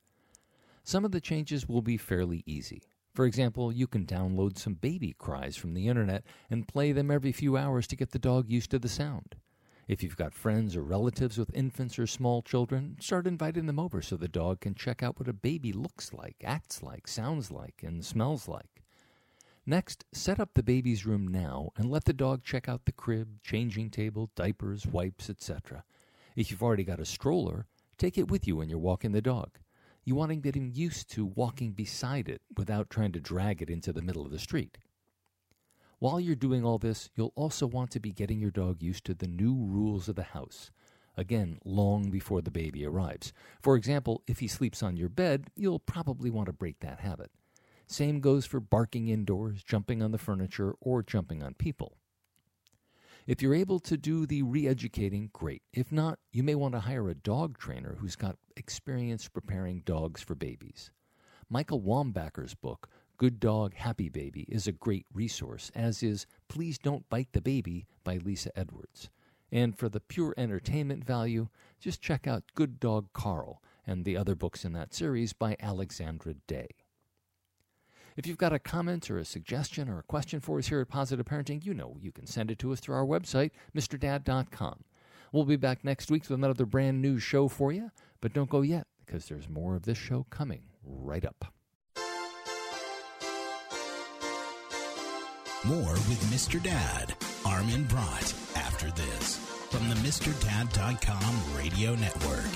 [0.82, 2.82] Some of the changes will be fairly easy.
[3.14, 7.32] For example, you can download some baby cries from the internet and play them every
[7.32, 9.36] few hours to get the dog used to the sound.
[9.90, 14.00] If you've got friends or relatives with infants or small children, start inviting them over
[14.00, 17.82] so the dog can check out what a baby looks like, acts like, sounds like,
[17.82, 18.84] and smells like.
[19.66, 23.42] Next, set up the baby's room now and let the dog check out the crib,
[23.42, 25.82] changing table, diapers, wipes, etc.
[26.36, 27.66] If you've already got a stroller,
[27.98, 29.58] take it with you when you're walking the dog.
[30.04, 33.68] You want to get him used to walking beside it without trying to drag it
[33.68, 34.78] into the middle of the street.
[36.00, 39.12] While you're doing all this, you'll also want to be getting your dog used to
[39.12, 40.70] the new rules of the house.
[41.14, 43.34] Again, long before the baby arrives.
[43.60, 47.30] For example, if he sleeps on your bed, you'll probably want to break that habit.
[47.86, 51.98] Same goes for barking indoors, jumping on the furniture, or jumping on people.
[53.26, 55.60] If you're able to do the re educating, great.
[55.74, 60.22] If not, you may want to hire a dog trainer who's got experience preparing dogs
[60.22, 60.90] for babies.
[61.50, 62.88] Michael Wombacher's book,
[63.20, 67.86] Good Dog, Happy Baby is a great resource, as is Please Don't Bite the Baby
[68.02, 69.10] by Lisa Edwards.
[69.52, 74.34] And for the pure entertainment value, just check out Good Dog Carl and the other
[74.34, 76.68] books in that series by Alexandra Day.
[78.16, 80.88] If you've got a comment or a suggestion or a question for us here at
[80.88, 84.82] Positive Parenting, you know you can send it to us through our website, MrDad.com.
[85.30, 87.90] We'll be back next week with another brand new show for you,
[88.22, 91.52] but don't go yet because there's more of this show coming right up.
[95.64, 96.62] More with Mr.
[96.62, 99.36] Dad, Armin Brott, after this
[99.68, 102.46] from the MrDad.com radio network.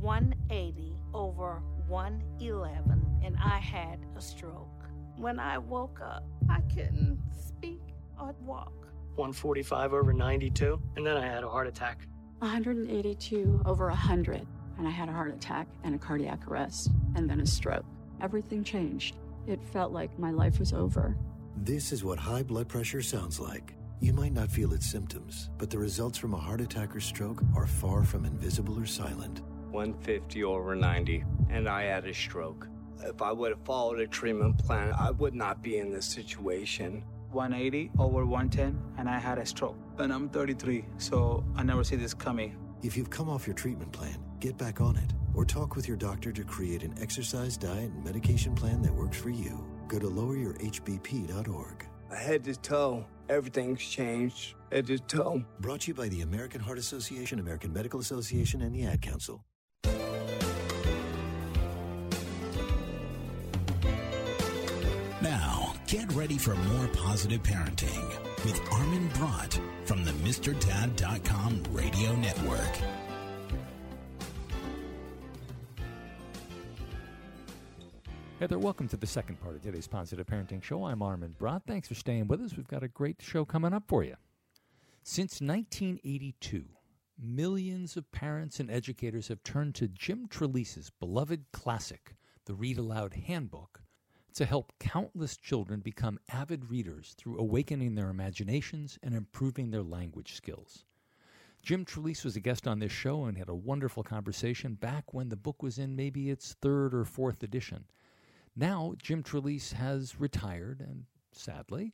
[0.00, 4.84] One eighty over one eleven, and I had a stroke.
[5.16, 7.82] When I woke up, I couldn't speak
[8.20, 8.74] or walk.
[9.16, 12.06] 145 over 92, and then I had a heart attack.
[12.38, 14.46] 182 over 100
[14.78, 17.84] and I had a heart attack and a cardiac arrest and then a stroke.
[18.20, 19.16] Everything changed.
[19.46, 21.16] It felt like my life was over.
[21.56, 23.74] This is what high blood pressure sounds like.
[24.00, 27.42] You might not feel its symptoms, but the results from a heart attack or stroke
[27.56, 29.40] are far from invisible or silent.
[29.70, 32.68] 150 over 90, and I had a stroke.
[33.02, 37.02] If I would have followed a treatment plan, I would not be in this situation.
[37.30, 39.76] 180 over 110, and I had a stroke.
[39.98, 42.56] And I'm 33, so I never see this coming.
[42.82, 45.96] If you've come off your treatment plan, get back on it or talk with your
[45.96, 49.64] doctor to create an exercise, diet, and medication plan that works for you.
[49.86, 51.86] Go to loweryourhbp.org.
[52.10, 54.54] Head to toe, everything's changed.
[54.72, 55.44] Head to toe.
[55.60, 59.44] Brought to you by the American Heart Association, American Medical Association, and the Ad Council.
[65.22, 68.04] Now, Get ready for more positive parenting
[68.44, 73.05] with Armin Brott from the MrDad.com radio network.
[78.38, 80.84] Hey there, welcome to the second part of today's Positive Parenting Show.
[80.84, 81.62] I'm Armin Brott.
[81.66, 82.54] Thanks for staying with us.
[82.54, 84.16] We've got a great show coming up for you.
[85.02, 86.66] Since 1982,
[87.18, 93.14] millions of parents and educators have turned to Jim Trelease's beloved classic, the Read Aloud
[93.14, 93.80] Handbook,
[94.34, 100.34] to help countless children become avid readers through awakening their imaginations and improving their language
[100.34, 100.84] skills.
[101.62, 105.30] Jim Trelease was a guest on this show and had a wonderful conversation back when
[105.30, 107.86] the book was in maybe its third or fourth edition.
[108.56, 111.92] Now, Jim Trelease has retired, and sadly,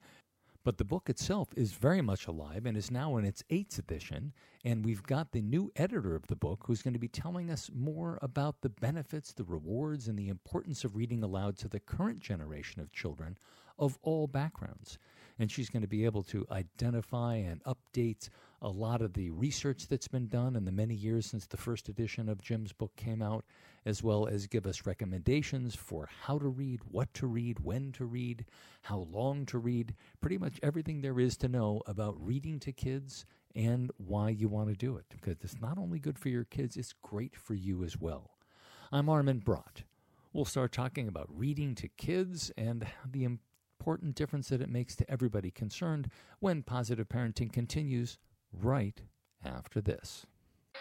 [0.65, 4.33] but the book itself is very much alive and is now in its eighth edition.
[4.65, 7.69] And we've got the new editor of the book who's going to be telling us
[7.75, 12.21] more about the benefits, the rewards, and the importance of reading aloud to the current
[12.21, 13.37] generation of children
[13.77, 14.99] of all backgrounds.
[15.41, 18.29] And she's going to be able to identify and update
[18.61, 21.89] a lot of the research that's been done in the many years since the first
[21.89, 23.45] edition of Jim's book came out,
[23.85, 28.05] as well as give us recommendations for how to read, what to read, when to
[28.05, 28.45] read,
[28.83, 33.25] how long to read, pretty much everything there is to know about reading to kids
[33.55, 35.07] and why you want to do it.
[35.11, 38.31] Because it's not only good for your kids, it's great for you as well.
[38.91, 39.83] I'm Armin Brott.
[40.33, 45.11] We'll start talking about reading to kids and the important difference that it makes to
[45.11, 46.09] everybody concerned
[46.41, 48.17] when positive parenting continues
[48.53, 49.03] right
[49.45, 50.25] after this.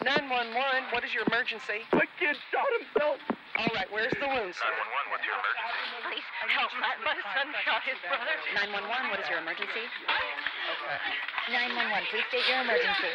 [0.04, 1.86] 911, what is your emergency?
[1.94, 3.22] My kid shot himself.
[3.58, 4.66] All right, where's the wound, sir?
[4.66, 6.02] 911, what's your emergency?
[6.10, 6.72] Please help.
[6.82, 8.34] My, my son shot his brother.
[8.58, 9.86] 911, what is your emergency?
[9.86, 10.98] Okay.
[11.54, 13.12] 911, please state your emergency.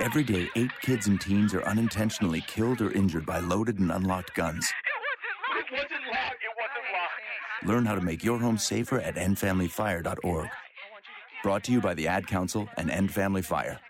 [0.00, 4.34] Every day, eight kids and teens are unintentionally killed or injured by loaded and unlocked
[4.34, 4.68] guns.
[4.68, 6.44] It wasn't locked.
[6.44, 7.64] It wasn't locked.
[7.64, 10.48] Learn how to make your home safer at endfamilyfire.org.
[11.42, 13.80] Brought to you by the Ad Council and End Family Fire.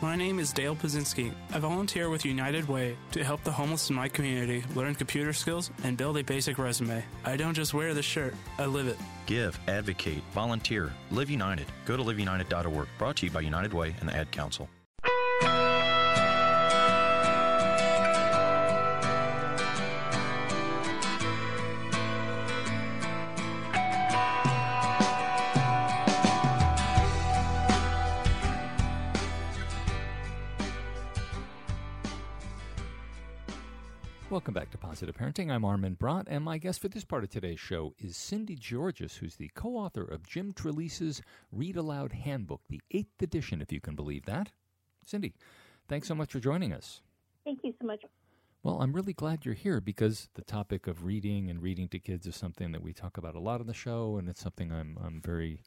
[0.00, 1.32] My name is Dale Pazinski.
[1.52, 5.70] I volunteer with United Way to help the homeless in my community learn computer skills
[5.82, 7.02] and build a basic resume.
[7.24, 8.98] I don't just wear the shirt, I live it.
[9.26, 11.66] Give, advocate, volunteer, live united.
[11.86, 12.88] Go to liveunited.org.
[12.98, 14.68] Brought to you by United Way and the Ad Council.
[35.06, 35.50] Back Parenting.
[35.50, 39.16] I'm Armin Brott, and my guest for this part of today's show is Cindy Giorgis,
[39.16, 41.20] who's the co author of Jim Trelease's
[41.52, 44.52] Read Aloud Handbook, the eighth edition, if you can believe that.
[45.04, 45.34] Cindy,
[45.88, 47.02] thanks so much for joining us.
[47.44, 48.02] Thank you so much.
[48.62, 52.26] Well, I'm really glad you're here because the topic of reading and reading to kids
[52.26, 54.98] is something that we talk about a lot on the show, and it's something I'm,
[55.04, 55.60] I'm very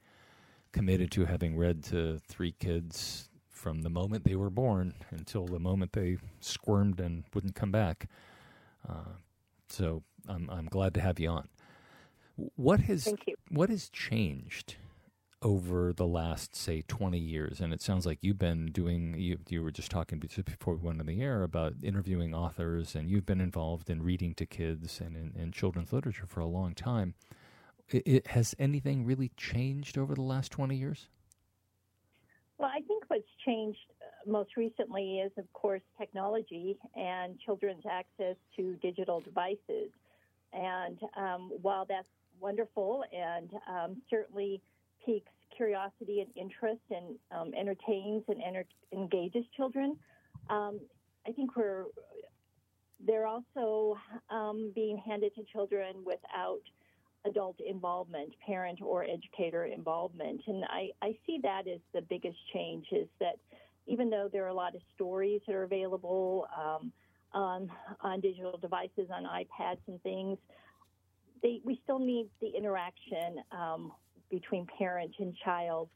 [0.71, 5.59] committed to having read to three kids from the moment they were born until the
[5.59, 8.09] moment they squirmed and wouldn't come back.
[8.87, 9.13] Uh,
[9.69, 11.47] so I'm I'm glad to have you on.
[12.55, 13.13] What has
[13.49, 14.75] what has changed
[15.43, 17.59] over the last say 20 years?
[17.59, 20.99] And it sounds like you've been doing you you were just talking before we went
[20.99, 25.15] on the air about interviewing authors, and you've been involved in reading to kids and
[25.15, 27.15] in, in children's literature for a long time.
[27.89, 31.07] It, it, has anything really changed over the last 20 years?
[32.57, 33.79] Well, I think what's changed
[34.27, 39.89] most recently is, of course, technology and children's access to digital devices.
[40.53, 42.07] And um, while that's
[42.39, 44.61] wonderful and um, certainly
[45.05, 49.97] piques curiosity and interest and um, entertains and enter- engages children,
[50.49, 50.79] um,
[51.27, 51.85] I think we're
[53.05, 53.95] they're also
[54.29, 56.61] um, being handed to children without
[57.25, 60.41] adult involvement, parent or educator involvement.
[60.47, 63.35] And I, I see that as the biggest change is that
[63.87, 66.91] even though there are a lot of stories that are available um,
[67.33, 67.69] on,
[68.01, 70.37] on digital devices, on iPads and things,
[71.41, 73.91] they, we still need the interaction um,
[74.29, 75.89] between parent and child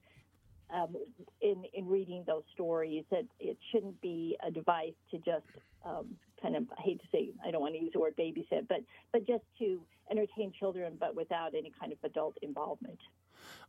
[0.73, 0.95] um,
[1.41, 3.04] in, in reading those stories.
[3.12, 5.45] That it shouldn't be a device to just
[5.86, 8.67] um, kind of I hate to say I don't want to use the word babysit,
[8.67, 8.81] but
[9.12, 13.00] but just to entertain children, but without any kind of adult involvement.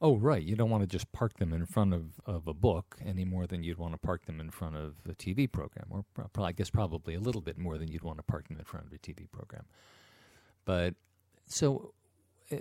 [0.01, 0.43] Oh, right.
[0.43, 3.47] You don't want to just park them in front of, of a book any more
[3.47, 6.53] than you'd want to park them in front of a TV program, or pro- I
[6.53, 8.93] guess probably a little bit more than you'd want to park them in front of
[8.93, 9.65] a TV program.
[10.65, 10.95] But
[11.47, 11.93] so,
[12.51, 12.57] uh,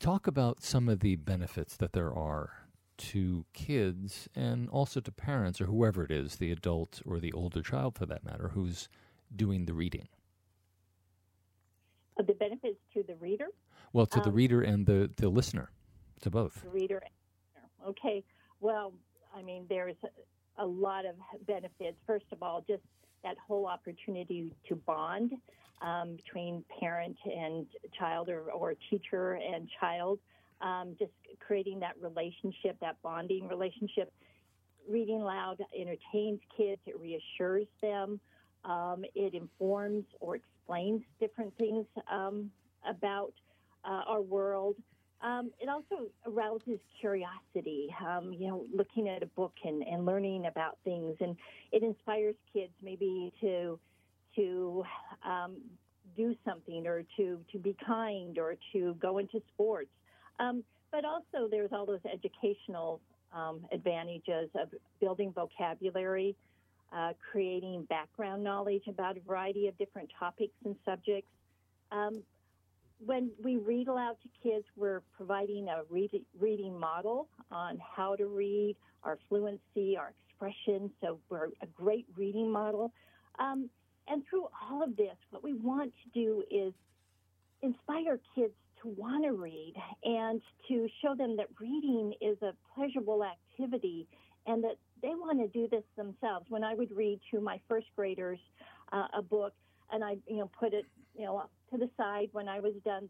[0.00, 2.50] talk about some of the benefits that there are
[2.98, 7.62] to kids and also to parents or whoever it is, the adult or the older
[7.62, 8.88] child for that matter, who's
[9.34, 10.08] doing the reading.
[12.18, 13.46] Of the benefits to the reader?
[13.92, 15.70] Well, to the Um, reader and the, the listener,
[16.22, 16.64] to both.
[16.72, 17.02] reader.
[17.86, 18.24] Okay.
[18.60, 18.92] Well,
[19.34, 19.96] I mean, there's
[20.58, 21.14] a lot of
[21.46, 21.96] benefits.
[22.06, 22.82] First of all, just
[23.22, 25.32] that whole opportunity to bond
[25.82, 27.66] um, between parent and
[27.98, 30.18] child or, or teacher and child,
[30.60, 31.12] um, just
[31.46, 34.12] creating that relationship, that bonding relationship.
[34.88, 38.18] Reading aloud entertains kids, it reassures them,
[38.64, 42.50] um, it informs or explains different things um,
[42.88, 43.32] about
[43.84, 44.74] uh, our world.
[45.20, 50.46] Um, it also arouses curiosity, um, you know, looking at a book and, and learning
[50.46, 51.36] about things, and
[51.72, 53.78] it inspires kids maybe to
[54.36, 54.84] to
[55.26, 55.56] um,
[56.16, 59.90] do something or to to be kind or to go into sports.
[60.38, 60.62] Um,
[60.92, 63.00] but also, there's all those educational
[63.32, 64.68] um, advantages of
[65.00, 66.36] building vocabulary,
[66.92, 71.28] uh, creating background knowledge about a variety of different topics and subjects.
[71.90, 72.22] Um,
[73.04, 78.26] when we read aloud to kids, we're providing a read, reading model on how to
[78.26, 80.90] read, our fluency, our expression.
[81.00, 82.92] So we're a great reading model.
[83.38, 83.70] Um,
[84.08, 86.72] and through all of this, what we want to do is
[87.62, 89.74] inspire kids to want to read
[90.04, 94.06] and to show them that reading is a pleasurable activity
[94.46, 96.46] and that they want to do this themselves.
[96.48, 98.38] When I would read to my first graders
[98.92, 99.52] uh, a book
[99.92, 100.86] and I, you know, put it,
[101.16, 103.08] you know, to the side when I was done,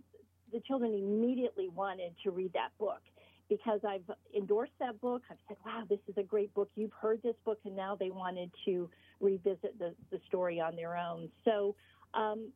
[0.52, 3.00] the children immediately wanted to read that book
[3.48, 4.04] because I've
[4.36, 5.22] endorsed that book.
[5.30, 6.70] I've said, wow, this is a great book.
[6.74, 10.96] You've heard this book, and now they wanted to revisit the, the story on their
[10.96, 11.30] own.
[11.44, 11.74] So
[12.14, 12.48] um,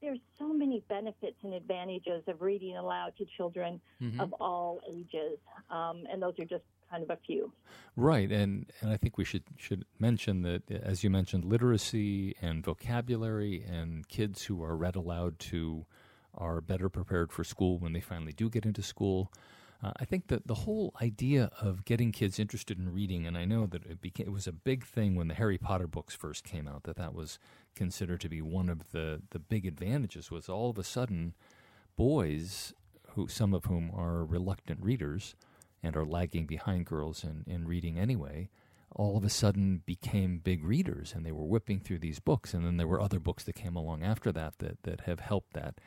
[0.00, 4.20] there's so many benefits and advantages of reading aloud to children Mhm.
[4.20, 5.38] of all ages,
[5.70, 7.52] um, and those are just kind of a few.
[7.96, 12.64] Right, and, and I think we should should mention that, as you mentioned, literacy and
[12.64, 15.86] vocabulary, and kids who are read aloud to
[16.36, 19.32] are better prepared for school when they finally do get into school.
[19.82, 23.44] Uh, I think that the whole idea of getting kids interested in reading, and I
[23.44, 26.44] know that it became it was a big thing when the Harry Potter books first
[26.44, 26.84] came out.
[26.84, 27.38] That that was
[27.74, 30.30] considered to be one of the the big advantages.
[30.30, 31.34] Was all of a sudden
[31.96, 32.72] boys
[33.10, 35.34] who some of whom are reluctant readers
[35.84, 38.48] and are lagging behind girls in, in reading anyway,
[38.94, 42.54] all of a sudden became big readers and they were whipping through these books.
[42.54, 45.52] And then there were other books that came along after that that, that have helped
[45.54, 45.80] that.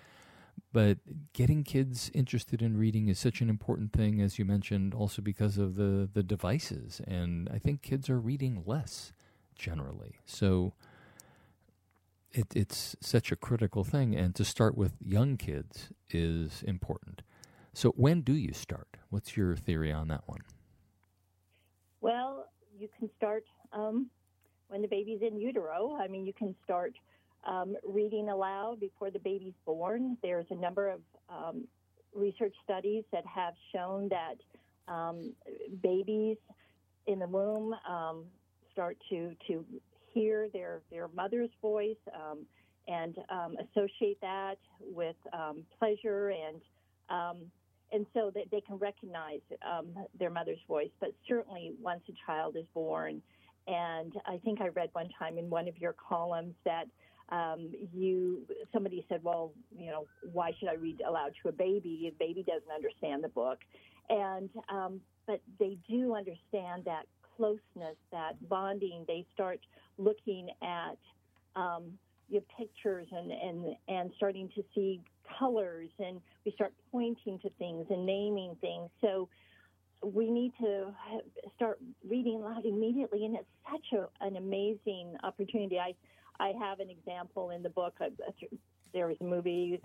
[0.73, 0.97] But
[1.33, 5.57] getting kids interested in reading is such an important thing, as you mentioned, also because
[5.57, 6.99] of the, the devices.
[7.07, 9.13] And I think kids are reading less
[9.55, 10.19] generally.
[10.25, 10.73] So
[12.31, 14.15] it, it's such a critical thing.
[14.15, 17.21] And to start with young kids is important.
[17.77, 18.87] So when do you start?
[19.11, 20.39] What's your theory on that one?
[22.01, 24.09] Well, you can start um,
[24.69, 25.95] when the baby's in utero.
[26.01, 26.93] I mean, you can start
[27.45, 30.17] um, reading aloud before the baby's born.
[30.23, 31.67] There's a number of um,
[32.15, 35.35] research studies that have shown that um,
[35.83, 36.37] babies
[37.05, 38.23] in the womb um,
[38.71, 39.63] start to to
[40.15, 42.39] hear their their mother's voice um,
[42.87, 43.15] and
[43.69, 45.15] associate that with
[45.77, 46.59] pleasure and
[47.91, 49.87] and so that they can recognize um,
[50.19, 50.89] their mother's voice.
[50.99, 53.21] But certainly, once a child is born,
[53.67, 56.85] and I think I read one time in one of your columns that
[57.29, 62.11] um, you somebody said, "Well, you know, why should I read aloud to a baby?
[62.13, 63.59] A baby doesn't understand the book,"
[64.09, 67.03] and um, but they do understand that
[67.35, 69.03] closeness, that bonding.
[69.07, 69.59] They start
[69.97, 70.97] looking at
[71.55, 71.97] um,
[72.29, 75.01] your pictures and, and and starting to see
[75.39, 78.89] colors, and we start pointing to things and naming things.
[79.01, 79.29] So
[80.03, 80.93] we need to
[81.55, 85.79] start reading aloud immediately, and it's such a, an amazing opportunity.
[85.79, 85.93] I
[86.39, 87.95] I have an example in the book.
[88.93, 89.81] There was a movie,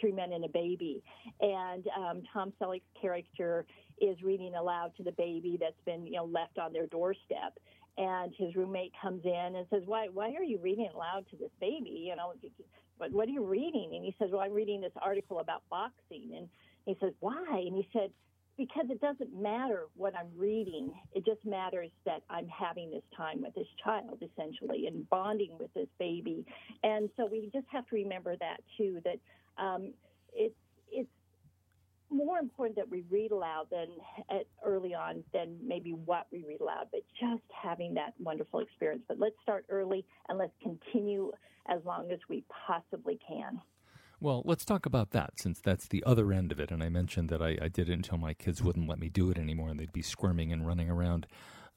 [0.00, 1.02] Three Men and a Baby,
[1.40, 3.64] and um, Tom Selleck's character
[4.00, 7.58] is reading aloud to the baby that's been you know left on their doorstep.
[7.98, 10.08] And his roommate comes in and says, "Why?
[10.12, 12.04] Why are you reading aloud to this baby?
[12.08, 12.32] You know,
[12.98, 13.12] what?
[13.12, 16.48] What are you reading?" And he says, "Well, I'm reading this article about boxing." And
[16.86, 18.10] he says, "Why?" And he said,
[18.56, 20.92] because it doesn't matter what I'm reading.
[21.14, 25.72] It just matters that I'm having this time with this child, essentially, and bonding with
[25.74, 26.44] this baby.
[26.82, 29.00] And so we just have to remember that too.
[29.04, 29.18] That
[29.62, 29.92] um,
[30.34, 30.54] it's
[30.90, 31.08] it's
[32.12, 33.88] more important that we read aloud than
[34.30, 39.02] at, early on than maybe what we read aloud, but just having that wonderful experience.
[39.08, 41.32] But let's start early and let's continue
[41.66, 43.60] as long as we possibly can.
[44.20, 46.70] Well, let's talk about that since that's the other end of it.
[46.70, 49.30] And I mentioned that I, I did it until my kids wouldn't let me do
[49.30, 51.26] it anymore and they'd be squirming and running around.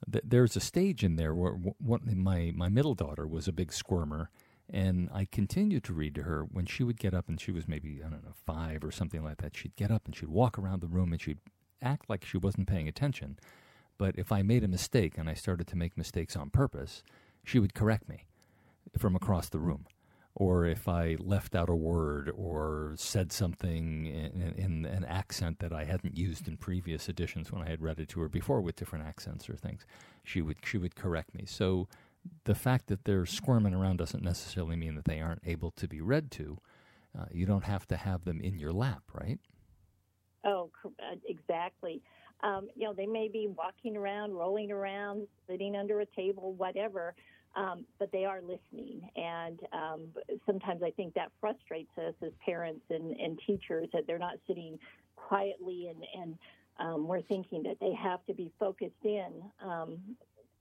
[0.08, 4.30] There's a stage in there where my, my middle daughter was a big squirmer
[4.70, 7.68] And I continued to read to her when she would get up and she was
[7.68, 9.56] maybe, I don't know, five or something like that.
[9.56, 11.40] She'd get up and she'd walk around the room and she'd
[11.82, 13.38] act like she wasn't paying attention.
[13.98, 17.04] But if I made a mistake and I started to make mistakes on purpose,
[17.44, 18.26] she would correct me
[18.98, 19.86] from across the room.
[20.38, 25.72] Or if I left out a word or said something in, in, an accent that
[25.72, 28.76] I hadn't used in previous editions when I had read it to her before with
[28.76, 29.86] different accents or things,
[30.26, 31.46] she would she would correct me.
[31.46, 31.88] So
[32.46, 36.02] the fact that they're squirming around doesn't necessarily mean that they aren't able to be
[36.02, 36.58] read to.
[37.18, 39.40] Uh, you don't have to have them in your lap, right?
[40.46, 42.02] Oh, uh, exactly.
[42.44, 47.16] Um, you know, they may be walking around, rolling around, sitting under a table, whatever,
[47.56, 49.10] um, but they are listening.
[49.16, 50.08] And um,
[50.46, 54.78] sometimes I think that frustrates us as parents and, and teachers that they're not sitting
[55.16, 56.38] quietly and, and
[56.78, 59.32] um, we're thinking that they have to be focused in.
[59.64, 59.98] Um,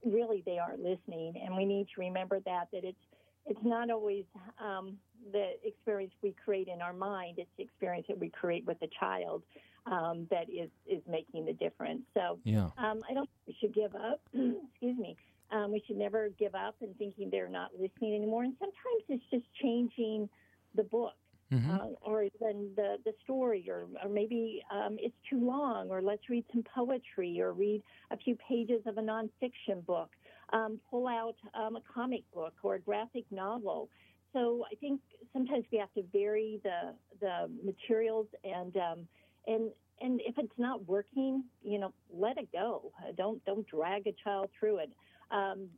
[0.05, 2.98] really they are listening, and we need to remember that that it's
[3.46, 4.24] it's not always
[4.62, 4.96] um,
[5.32, 8.88] the experience we create in our mind; it's the experience that we create with the
[8.98, 9.42] child
[9.86, 12.02] um, that is is making the difference.
[12.14, 12.70] So, yeah.
[12.78, 14.20] um, I don't think we should give up.
[14.34, 15.16] Excuse me.
[15.50, 18.44] Um, we should never give up and thinking they're not listening anymore.
[18.44, 20.28] And sometimes it's just changing
[20.74, 21.12] the book
[21.53, 21.70] mm-hmm.
[21.70, 26.28] uh, or then the, the story, or, or maybe um, it's too long, or let's
[26.28, 30.11] read some poetry, or read a few pages of a nonfiction book,
[30.53, 33.88] um, pull out um, a comic book or a graphic novel.
[34.32, 35.01] So I think
[35.32, 39.09] sometimes we have to vary the the materials and um,
[39.47, 39.70] and
[40.01, 42.92] and if it's not working, you know, let it go.
[43.16, 44.90] Don't don't drag a child through it.
[45.30, 45.68] Um,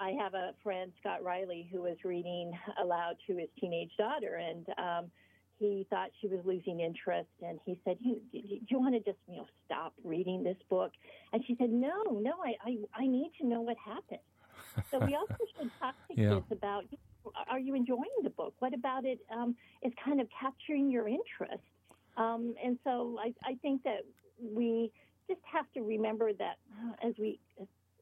[0.00, 4.66] I have a friend, Scott Riley, who was reading aloud to his teenage daughter, and
[4.78, 5.10] um,
[5.58, 7.28] he thought she was losing interest.
[7.42, 10.92] And he said, "You, do you want to just, you know, stop reading this book?"
[11.34, 14.20] And she said, "No, no, I, I, I need to know what happened."
[14.90, 16.30] so we also should talk to yeah.
[16.30, 16.84] kids about:
[17.50, 18.54] Are you enjoying the book?
[18.60, 21.62] What about it um, is kind of capturing your interest?
[22.16, 24.06] Um, and so I, I think that
[24.42, 24.90] we
[25.28, 27.38] just have to remember that uh, as we,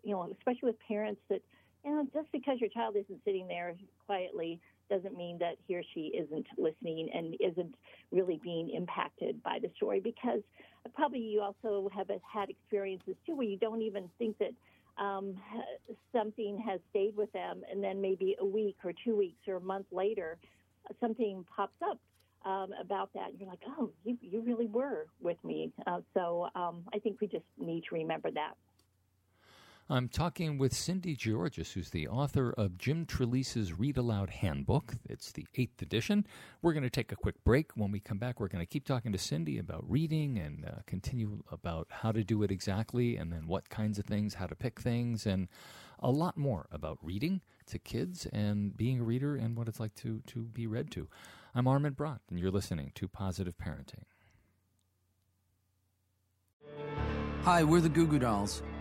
[0.04, 1.42] you know, especially with parents that
[1.84, 3.74] you know, just because your child isn't sitting there
[4.06, 4.60] quietly
[4.90, 7.74] doesn't mean that he or she isn't listening and isn't
[8.10, 10.40] really being impacted by the story because
[10.94, 14.52] probably you also have had experiences too where you don't even think that
[15.02, 15.34] um,
[16.12, 19.60] something has stayed with them and then maybe a week or two weeks or a
[19.60, 20.38] month later
[21.00, 21.98] something pops up
[22.46, 23.30] um, about that.
[23.30, 25.70] And you're like oh you, you really were with me.
[25.86, 28.54] Uh, so um, i think we just need to remember that
[29.90, 34.92] I'm talking with Cindy Giorgis, who's the author of Jim Trelease's Read Aloud Handbook.
[35.08, 36.26] It's the eighth edition.
[36.60, 37.70] We're going to take a quick break.
[37.74, 40.82] When we come back, we're going to keep talking to Cindy about reading and uh,
[40.86, 44.54] continue about how to do it exactly and then what kinds of things, how to
[44.54, 45.48] pick things, and
[46.00, 49.94] a lot more about reading to kids and being a reader and what it's like
[49.94, 51.08] to, to be read to.
[51.54, 54.04] I'm Armin Brott, and you're listening to Positive Parenting.
[57.44, 58.62] Hi, we're the Goo Goo Dolls.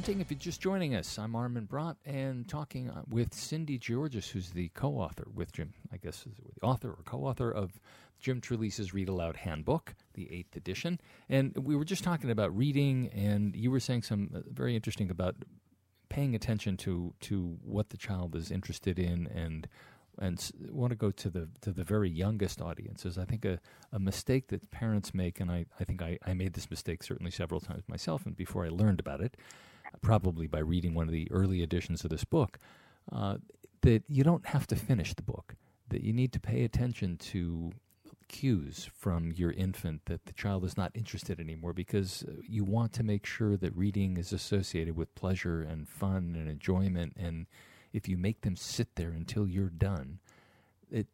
[0.00, 0.20] Parenting.
[0.22, 4.50] If you're just joining us, I'm Armin Brott and talking uh, with Cindy Giorgis, who's
[4.50, 7.78] the co-author with Jim, I guess, the author or co-author of
[8.18, 10.98] Jim Trelease's Read Aloud Handbook, the eighth edition.
[11.28, 15.10] And we were just talking about reading, and you were saying some uh, very interesting
[15.10, 15.36] about
[16.08, 19.68] paying attention to to what the child is interested in and
[20.18, 23.18] and want to go to the to the very youngest audiences.
[23.18, 23.60] I think a,
[23.92, 27.30] a mistake that parents make, and I, I think I, I made this mistake certainly
[27.30, 29.36] several times myself, and before I learned about it,
[30.02, 32.58] probably by reading one of the early editions of this book,
[33.12, 33.36] uh,
[33.82, 35.54] that you don't have to finish the book,
[35.88, 37.72] that you need to pay attention to
[38.28, 42.92] cues from your infant that the child is not interested anymore because uh, you want
[42.92, 47.12] to make sure that reading is associated with pleasure and fun and enjoyment.
[47.16, 47.46] And
[47.92, 50.20] if you make them sit there until you're done,
[50.92, 51.08] it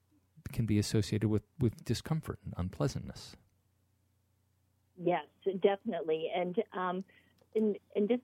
[0.52, 3.34] can be associated with, with discomfort and unpleasantness.
[5.02, 5.24] Yes,
[5.60, 6.30] definitely.
[6.34, 7.04] And, um,
[7.54, 8.22] and, and just,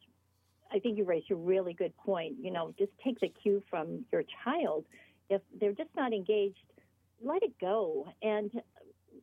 [0.73, 2.35] I think you raised a really good point.
[2.41, 4.85] You know, just take the cue from your child.
[5.29, 6.59] If they're just not engaged,
[7.23, 8.09] let it go.
[8.23, 8.51] And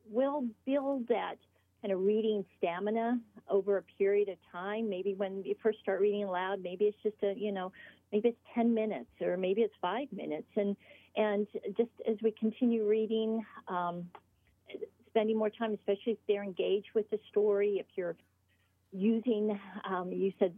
[0.09, 1.35] we'll build that
[1.81, 3.19] kind of reading stamina
[3.49, 4.89] over a period of time.
[4.89, 7.71] Maybe when you first start reading aloud, maybe it's just a, you know,
[8.11, 10.47] maybe it's 10 minutes or maybe it's five minutes.
[10.55, 10.75] And,
[11.15, 11.47] and
[11.77, 14.09] just as we continue reading, um,
[15.07, 18.15] spending more time, especially if they're engaged with the story, if you're
[18.91, 20.53] using, um, you said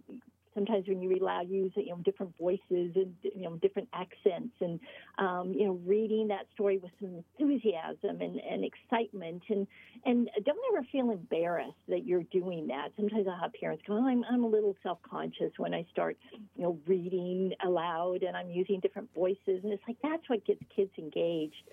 [0.53, 2.61] sometimes when you read aloud, you use you know different voices
[2.95, 4.79] and you know different accents, and
[5.17, 9.67] um, you know reading that story with some enthusiasm and, and excitement, and
[10.05, 12.89] and don't ever feel embarrassed that you're doing that.
[12.95, 16.17] Sometimes I have parents go, oh, I'm I'm a little self conscious when I start
[16.55, 20.61] you know reading aloud and I'm using different voices, and it's like that's what gets
[20.75, 21.63] kids engaged.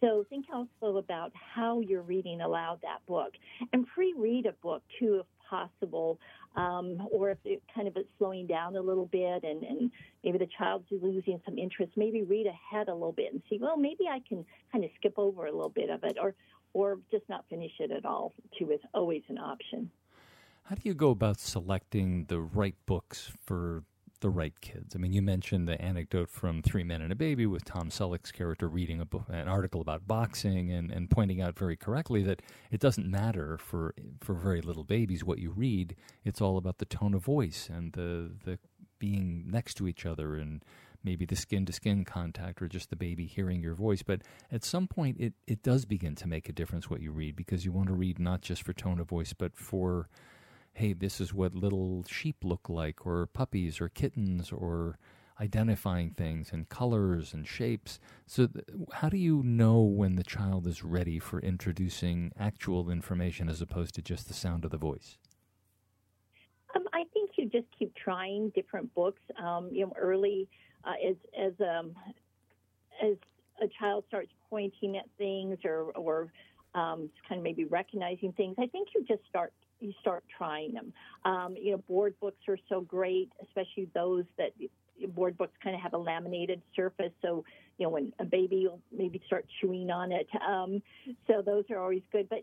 [0.00, 3.32] So think also about how you're reading aloud that book,
[3.72, 6.18] and pre-read a book too if possible
[6.56, 9.90] um, or if it kind of is slowing down a little bit and, and
[10.24, 13.76] maybe the child's losing some interest, maybe read ahead a little bit and see, well,
[13.76, 16.34] maybe I can kind of skip over a little bit of it or,
[16.72, 19.90] or just not finish it at all, too, is always an option.
[20.64, 23.84] How do you go about selecting the right books for
[24.20, 24.94] the right kids.
[24.94, 28.32] I mean, you mentioned the anecdote from Three Men and a Baby with Tom Selleck's
[28.32, 32.80] character reading book, an article about boxing and, and pointing out very correctly that it
[32.80, 35.96] doesn't matter for for very little babies what you read.
[36.24, 38.58] It's all about the tone of voice and the the
[38.98, 40.64] being next to each other and
[41.04, 44.02] maybe the skin to skin contact or just the baby hearing your voice.
[44.02, 47.36] But at some point, it, it does begin to make a difference what you read
[47.36, 50.08] because you want to read not just for tone of voice, but for
[50.76, 54.98] hey, this is what little sheep look like, or puppies, or kittens, or
[55.40, 57.98] identifying things and colors and shapes.
[58.26, 63.48] So, th- how do you know when the child is ready for introducing actual information
[63.48, 65.16] as opposed to just the sound of the voice?
[66.74, 69.22] Um, I think you just keep trying different books.
[69.42, 70.46] Um, you know, early
[70.84, 71.94] uh, as as um,
[73.02, 73.16] as
[73.62, 76.28] a child starts pointing at things or or
[76.74, 78.56] um, kind of maybe recognizing things.
[78.58, 80.92] I think you just start you start trying them.
[81.24, 84.52] Um, you know, board books are so great, especially those that
[85.08, 87.12] board books kind of have a laminated surface.
[87.22, 87.44] So,
[87.78, 90.26] you know, when a baby will maybe start chewing on it.
[90.46, 90.82] Um,
[91.26, 92.28] so those are always good.
[92.28, 92.42] But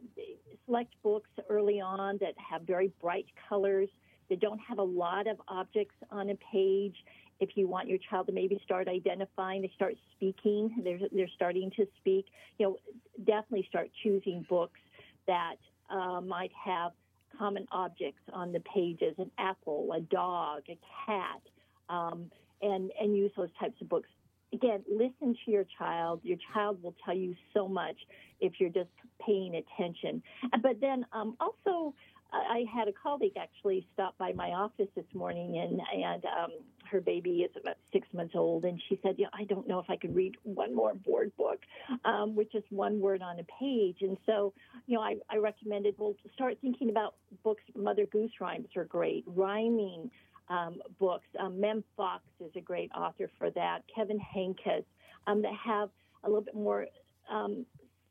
[0.66, 3.90] select books early on that have very bright colors,
[4.30, 6.96] that don't have a lot of objects on a page.
[7.40, 11.72] If you want your child to maybe start identifying, they start speaking, they're, they're starting
[11.78, 12.28] to speak,
[12.58, 12.78] you know,
[13.26, 14.80] definitely start choosing books
[15.28, 15.56] that
[15.90, 16.92] uh, might have
[17.38, 21.42] common objects on the pages an apple, a dog, a cat,
[21.90, 22.30] um,
[22.62, 24.10] and, and use those types of books.
[24.54, 26.22] Again, listen to your child.
[26.24, 27.96] Your child will tell you so much
[28.40, 28.90] if you're just
[29.26, 30.22] paying attention.
[30.62, 31.94] But then um, also,
[32.34, 36.52] I had a colleague actually stop by my office this morning, and and um,
[36.90, 39.90] her baby is about six months old, and she said, "Yeah, I don't know if
[39.90, 41.60] I could read one more board book,
[42.06, 44.54] um, with just one word on a page." And so,
[44.88, 47.64] you know, I, I recommended well start thinking about books.
[47.76, 50.10] Mother Goose rhymes are great, rhyming
[50.50, 51.28] um, books.
[51.40, 53.84] Um, Mem Fox is a great author for that.
[53.94, 54.86] Kevin Henkes
[55.28, 55.90] um, that have
[56.24, 56.88] a little bit more
[57.32, 57.66] um,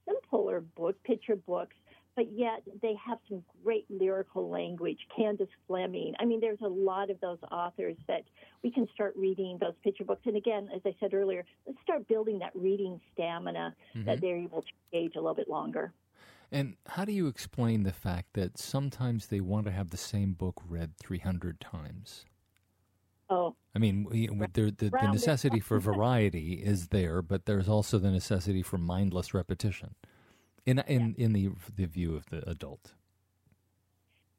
[0.07, 1.75] simpler book picture books
[2.15, 4.99] but yet they have some great lyrical language.
[5.17, 6.15] Candace Fleming.
[6.19, 8.23] I mean, there's a lot of those authors that
[8.63, 10.23] we can start reading those picture books.
[10.27, 14.07] And again, as I said earlier, let's start building that reading stamina mm-hmm.
[14.07, 15.93] that they're able to engage a little bit longer.
[16.51, 20.33] And how do you explain the fact that sometimes they want to have the same
[20.33, 22.27] book read 300 times?
[23.31, 23.57] Oh.
[23.75, 28.63] I mean, the, the, the necessity for variety is there, but there's also the necessity
[28.63, 29.95] for mindless repetition
[30.67, 31.25] in in yeah.
[31.25, 32.95] in the the view of the adult.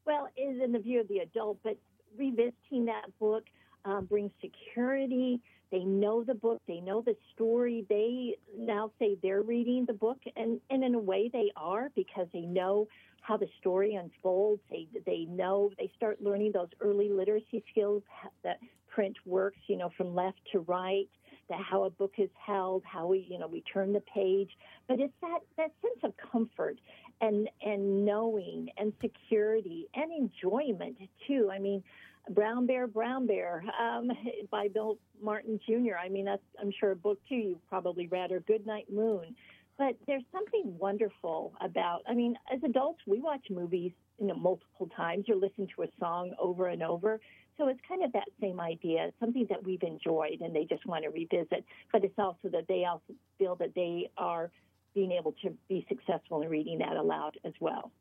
[0.06, 1.78] Well, is in the view of the adult, but
[2.16, 3.44] revisiting that book
[3.84, 5.40] um, brings security.
[5.70, 7.84] They know the book, they know the story.
[7.88, 12.28] They now say they're reading the book, and, and in a way they are because
[12.32, 12.86] they know
[13.22, 14.62] how the story unfolds.
[14.70, 18.02] They they know they start learning those early literacy skills
[18.42, 18.58] that
[18.88, 21.08] print works, you know, from left to right
[21.50, 24.50] how a book is held, how we, you know, we turn the page.
[24.88, 26.78] But it's that, that sense of comfort
[27.20, 31.50] and, and knowing and security and enjoyment too.
[31.52, 31.82] I mean,
[32.30, 34.10] Brown Bear, Brown Bear um,
[34.50, 35.96] by Bill Martin Jr.
[36.02, 39.34] I mean, that's, I'm sure a book too you've probably read, or Goodnight Moon.
[39.76, 44.88] But there's something wonderful about, I mean, as adults, we watch movies you know, multiple
[44.96, 47.20] times or listen to a song over and over.
[47.56, 51.04] So it's kind of that same idea, something that we've enjoyed and they just want
[51.04, 51.64] to revisit.
[51.92, 54.50] But it's also that they also feel that they are
[54.94, 57.92] being able to be successful in reading that aloud as well.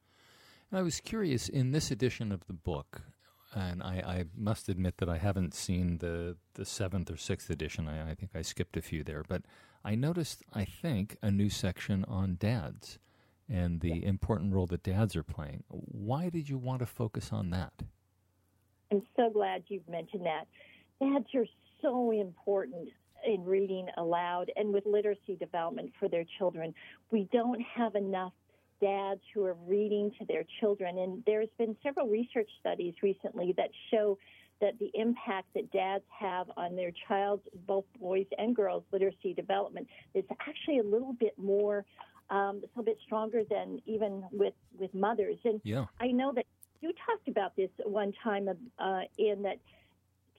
[0.71, 3.03] I was curious in this edition of the book,
[3.53, 7.87] and I, I, must admit that I haven't seen the, the seventh or sixth edition.
[7.87, 9.43] I, I, think I skipped a few there, but
[9.85, 12.97] I noticed, I think, a new section on dads
[13.47, 15.63] and the important role that dads are playing.
[15.67, 17.83] Why did you want to focus on that?
[18.93, 20.45] I'm so glad you've mentioned that.
[21.01, 21.47] Dads are
[21.81, 22.89] so important
[23.25, 26.75] in reading aloud and with literacy development for their children.
[27.09, 28.33] We don't have enough
[28.79, 30.99] dads who are reading to their children.
[30.99, 34.19] And there's been several research studies recently that show
[34.61, 39.87] that the impact that dads have on their child's, both boys and girls, literacy development
[40.13, 41.83] is actually a little bit more,
[42.29, 45.37] um, a little bit stronger than even with, with mothers.
[45.45, 45.85] And yeah.
[45.99, 46.45] I know that
[46.83, 49.57] you talked about this one time uh, in that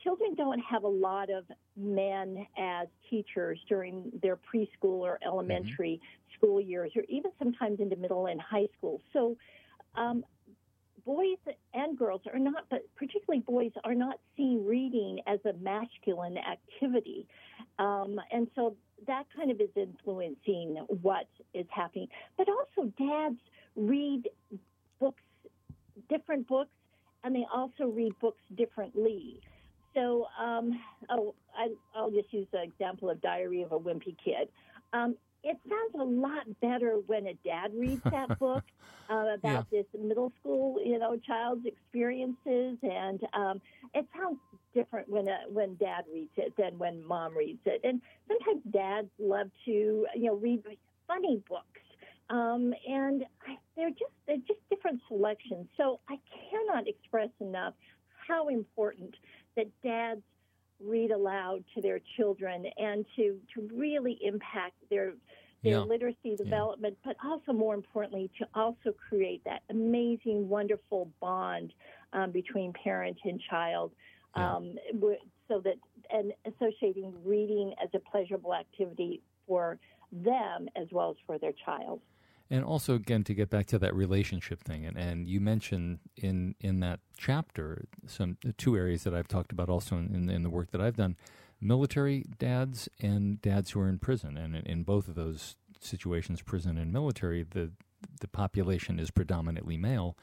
[0.03, 6.36] children don't have a lot of men as teachers during their preschool or elementary mm-hmm.
[6.36, 9.01] school years, or even sometimes into middle and high school.
[9.14, 9.38] So,
[9.95, 10.22] um,
[11.07, 11.38] boys
[11.72, 17.26] and girls are not, but particularly boys are not seen reading as a masculine activity,
[17.78, 18.76] um, and so
[19.07, 22.09] that kind of is influencing what is happening.
[22.36, 23.38] But also, dads
[23.76, 24.28] read
[26.09, 26.70] different books,
[27.22, 29.40] and they also read books differently.
[29.95, 30.80] So, um,
[31.11, 31.68] oh, I,
[32.01, 34.49] will just use the example of Diary of a Wimpy Kid.
[34.92, 38.64] Um, it sounds a lot better when a dad reads that book
[39.11, 39.82] uh, about yeah.
[39.82, 43.61] this middle school, you know, child's experiences, and um,
[43.95, 44.38] it sounds
[44.74, 47.80] different when a, when dad reads it than when mom reads it.
[47.84, 50.64] And sometimes dads love to, you know, read
[51.07, 51.80] funny books.
[52.30, 55.66] Um, and I, they're just they're just different selections.
[55.76, 56.18] So I
[56.50, 57.74] cannot express enough
[58.26, 59.14] how important
[59.56, 60.22] that dads
[60.80, 65.12] read aloud to their children and to, to really impact their
[65.62, 65.78] their yeah.
[65.78, 67.12] literacy development, yeah.
[67.12, 71.72] but also more importantly to also create that amazing, wonderful bond
[72.12, 73.90] um, between parent and child,
[74.36, 74.56] yeah.
[74.56, 74.74] um,
[75.48, 75.76] so that
[76.10, 79.78] and associating reading as a pleasurable activity for
[80.12, 82.02] them as well as for their child.
[82.51, 86.55] And also, again, to get back to that relationship thing, and, and you mentioned in
[86.61, 90.51] in that chapter some uh, two areas that I've talked about also in, in the
[90.51, 91.16] work that I've done:
[91.61, 94.36] military dads and dads who are in prison.
[94.36, 97.72] And in, in both of those situations, prison and military, the
[98.20, 100.14] the population is predominantly male,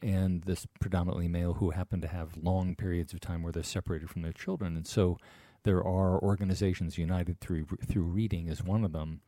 [0.00, 4.08] and this predominantly male who happen to have long periods of time where they're separated
[4.08, 5.18] from their children, and so
[5.64, 9.20] there are organizations united through through reading is one of them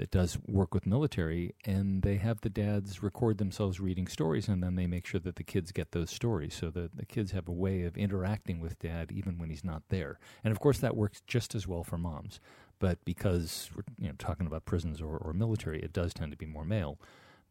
[0.00, 4.62] that does work with military, and they have the dads record themselves reading stories, and
[4.62, 7.46] then they make sure that the kids get those stories, so that the kids have
[7.46, 10.18] a way of interacting with dad even when he's not there.
[10.42, 12.40] And of course, that works just as well for moms.
[12.78, 16.38] But because we're you know talking about prisons or, or military, it does tend to
[16.38, 16.98] be more male.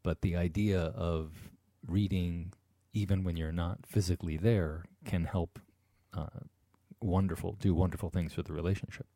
[0.02, 1.52] But the idea of
[1.86, 2.52] reading
[2.92, 5.60] even when you're not physically there can help
[6.12, 6.40] uh,
[7.00, 9.06] wonderful do wonderful things for the relationship.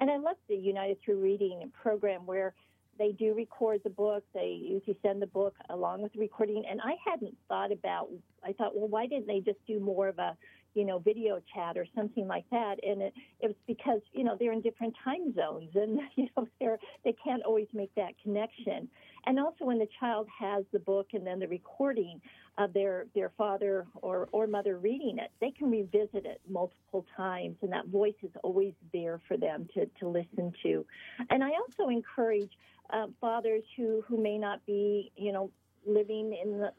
[0.00, 2.54] And I love the United Through Reading program where
[2.98, 4.24] they do record the book.
[4.34, 6.64] They usually send the book along with the recording.
[6.68, 8.08] And I hadn't thought about.
[8.44, 10.36] I thought, well, why didn't they just do more of a,
[10.78, 12.76] you know, video chat or something like that?
[12.82, 16.46] And it, it was because you know they're in different time zones, and you know
[16.60, 18.88] they're they can't always make that connection.
[19.26, 22.20] And also when the child has the book and then the recording,
[22.58, 27.56] of their their father or or mother reading it, they can revisit it multiple times,
[27.62, 30.84] and that voice is always there for them to to listen to.
[31.30, 32.50] And I also encourage
[32.90, 35.50] uh, fathers who who may not be you know
[35.86, 36.72] living in the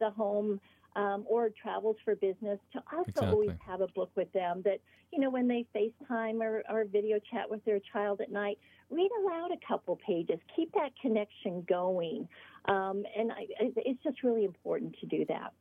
[0.00, 0.60] the home
[0.96, 3.28] um, or travels for business to also exactly.
[3.28, 4.80] always have a book with them that,
[5.12, 8.58] you know, when they FaceTime or, or video chat with their child at night,
[8.90, 10.40] read aloud a couple pages.
[10.56, 12.26] Keep that connection going.
[12.64, 15.52] Um, and I, it's just really important to do that.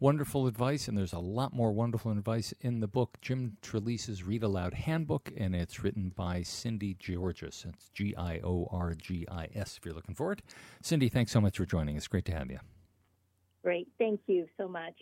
[0.00, 4.44] Wonderful advice, and there's a lot more wonderful advice in the book, Jim Trelease's Read
[4.44, 7.66] Aloud Handbook, and it's written by Cindy Giorgis.
[7.66, 10.42] It's G I O R G I S if you're looking for it.
[10.82, 11.96] Cindy, thanks so much for joining.
[11.96, 12.60] It's great to have you.
[13.62, 13.88] Great.
[13.98, 14.94] Thank you so much.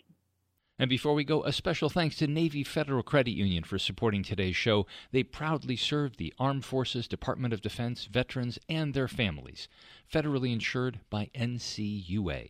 [0.79, 4.55] And before we go, a special thanks to Navy Federal Credit Union for supporting today's
[4.55, 4.85] show.
[5.11, 9.67] They proudly serve the Armed Forces, Department of Defense, veterans, and their families.
[10.11, 12.49] Federally insured by NCUA.